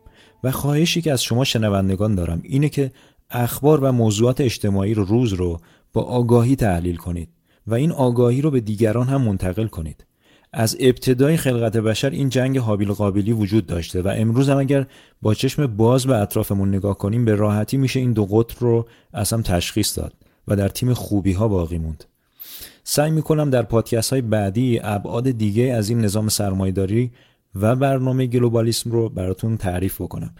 و 0.44 0.50
خواهشی 0.50 1.02
که 1.02 1.12
از 1.12 1.22
شما 1.22 1.44
شنوندگان 1.44 2.14
دارم 2.14 2.40
اینه 2.42 2.68
که 2.68 2.92
اخبار 3.30 3.84
و 3.84 3.92
موضوعات 3.92 4.40
اجتماعی 4.40 4.94
رو 4.94 5.04
روز 5.04 5.32
رو 5.32 5.60
با 5.92 6.02
آگاهی 6.02 6.56
تحلیل 6.56 6.96
کنید 6.96 7.28
و 7.66 7.74
این 7.74 7.92
آگاهی 7.92 8.42
رو 8.42 8.50
به 8.50 8.60
دیگران 8.60 9.06
هم 9.06 9.22
منتقل 9.22 9.66
کنید. 9.66 10.06
از 10.52 10.76
ابتدای 10.80 11.36
خلقت 11.36 11.76
بشر 11.76 12.10
این 12.10 12.28
جنگ 12.28 12.58
حابیل 12.58 12.92
قابلی 12.92 13.32
وجود 13.32 13.66
داشته 13.66 14.02
و 14.02 14.12
امروز 14.16 14.48
هم 14.48 14.58
اگر 14.58 14.86
با 15.22 15.34
چشم 15.34 15.66
باز 15.66 16.06
به 16.06 16.16
اطرافمون 16.16 16.68
نگاه 16.68 16.98
کنیم 16.98 17.24
به 17.24 17.34
راحتی 17.34 17.76
میشه 17.76 18.00
این 18.00 18.12
دو 18.12 18.26
قطر 18.26 18.56
رو 18.58 18.88
اصلا 19.14 19.42
تشخیص 19.42 19.98
داد 19.98 20.12
و 20.48 20.56
در 20.56 20.68
تیم 20.68 20.94
خوبی 20.94 21.32
ها 21.32 21.48
باقی 21.48 21.78
موند. 21.78 22.04
سعی 22.90 23.10
می‌کنم 23.10 23.50
در 23.50 23.62
پادکست 23.62 24.10
های 24.10 24.22
بعدی 24.22 24.80
ابعاد 24.82 25.30
دیگه 25.30 25.62
از 25.62 25.88
این 25.88 26.00
نظام 26.00 26.28
سرمایداری 26.28 27.12
و 27.54 27.76
برنامه 27.76 28.26
گلوبالیسم 28.26 28.90
رو 28.90 29.08
براتون 29.08 29.56
تعریف 29.56 30.00
بکنم. 30.00 30.34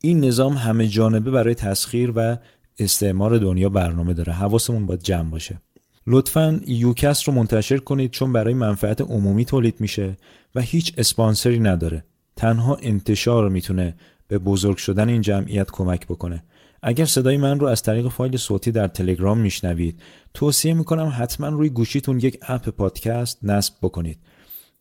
این 0.00 0.24
نظام 0.24 0.52
همه 0.52 0.86
جانبه 0.86 1.30
برای 1.30 1.54
تسخیر 1.54 2.12
و 2.16 2.36
استعمار 2.78 3.38
دنیا 3.38 3.68
برنامه 3.68 4.14
داره. 4.14 4.32
حواسمون 4.32 4.86
باید 4.86 5.02
جمع 5.02 5.30
باشه. 5.30 5.60
لطفا 6.06 6.60
یوکست 6.66 7.24
رو 7.24 7.34
منتشر 7.34 7.78
کنید 7.78 8.10
چون 8.10 8.32
برای 8.32 8.54
منفعت 8.54 9.00
عمومی 9.00 9.44
تولید 9.44 9.80
میشه 9.80 10.16
و 10.54 10.60
هیچ 10.60 10.94
اسپانسری 10.98 11.58
نداره. 11.58 12.04
تنها 12.36 12.78
انتشار 12.82 13.48
می‌تونه 13.48 13.94
به 14.28 14.38
بزرگ 14.38 14.76
شدن 14.76 15.08
این 15.08 15.20
جمعیت 15.20 15.70
کمک 15.70 16.06
بکنه. 16.06 16.42
اگر 16.82 17.04
صدای 17.04 17.36
من 17.36 17.60
رو 17.60 17.66
از 17.66 17.82
طریق 17.82 18.08
فایل 18.08 18.36
صوتی 18.36 18.72
در 18.72 18.88
تلگرام 18.88 19.38
میشنوید 19.38 20.02
توصیه 20.34 20.74
می‌کنم 20.74 21.12
حتما 21.18 21.48
روی 21.48 21.68
گوشیتون 21.68 22.20
یک 22.20 22.38
اپ 22.42 22.68
پادکست 22.68 23.38
نصب 23.42 23.74
بکنید. 23.82 24.18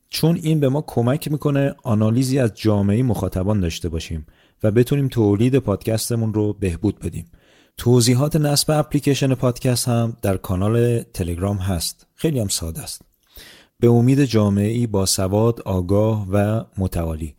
چون 0.09 0.39
این 0.43 0.59
به 0.59 0.69
ما 0.69 0.83
کمک 0.88 1.31
می‌کنه 1.31 1.75
آنالیزی 1.83 2.39
از 2.39 2.51
جامعه 2.55 3.03
مخاطبان 3.03 3.59
داشته 3.59 3.89
باشیم 3.89 4.25
و 4.63 4.71
بتونیم 4.71 5.07
تولید 5.07 5.57
پادکستمون 5.57 6.33
رو 6.33 6.53
بهبود 6.53 6.99
بدیم. 6.99 7.31
توضیحات 7.77 8.35
نصب 8.35 8.71
اپلیکیشن 8.71 9.35
پادکست 9.35 9.88
هم 9.88 10.17
در 10.21 10.38
کانال 10.38 11.01
تلگرام 11.01 11.57
هست. 11.57 12.07
خیلی 12.15 12.39
هم 12.39 12.47
ساده 12.47 12.81
است. 12.81 13.01
به 13.79 13.88
امید 13.88 14.25
جامعی 14.25 14.88
با 14.88 15.05
سواد، 15.05 15.62
آگاه 15.62 16.27
و 16.29 16.63
متعالی 16.77 17.35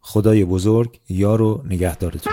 خدای 0.00 0.44
بزرگ 0.44 1.00
یار 1.08 1.42
و 1.42 1.62
نگهدارتون. 1.68 2.32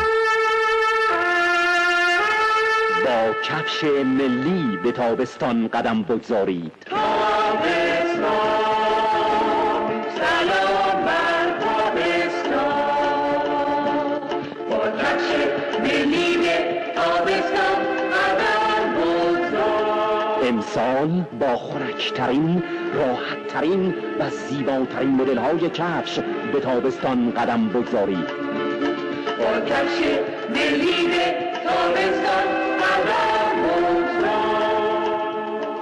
با 3.31 3.37
کفش 3.43 3.83
ملی 3.83 4.77
به 4.83 4.91
تابستان 4.91 5.67
قدم 5.67 6.03
بگذارید. 6.03 6.71
امسال 20.47 21.23
با 21.39 21.55
خورکترین 21.55 22.63
راحتترین 22.93 23.93
و 24.19 24.29
زیباترین 24.29 25.09
مدل 25.09 25.37
های 25.37 25.69
کفش 25.69 26.19
به 26.53 26.59
تابستان 26.59 27.31
قدم 27.31 27.67
بگذارید. 27.69 28.27
با 29.37 29.59
کفش 29.65 29.99
ملی 30.49 31.07
به 31.07 31.51
تابستان 31.63 32.70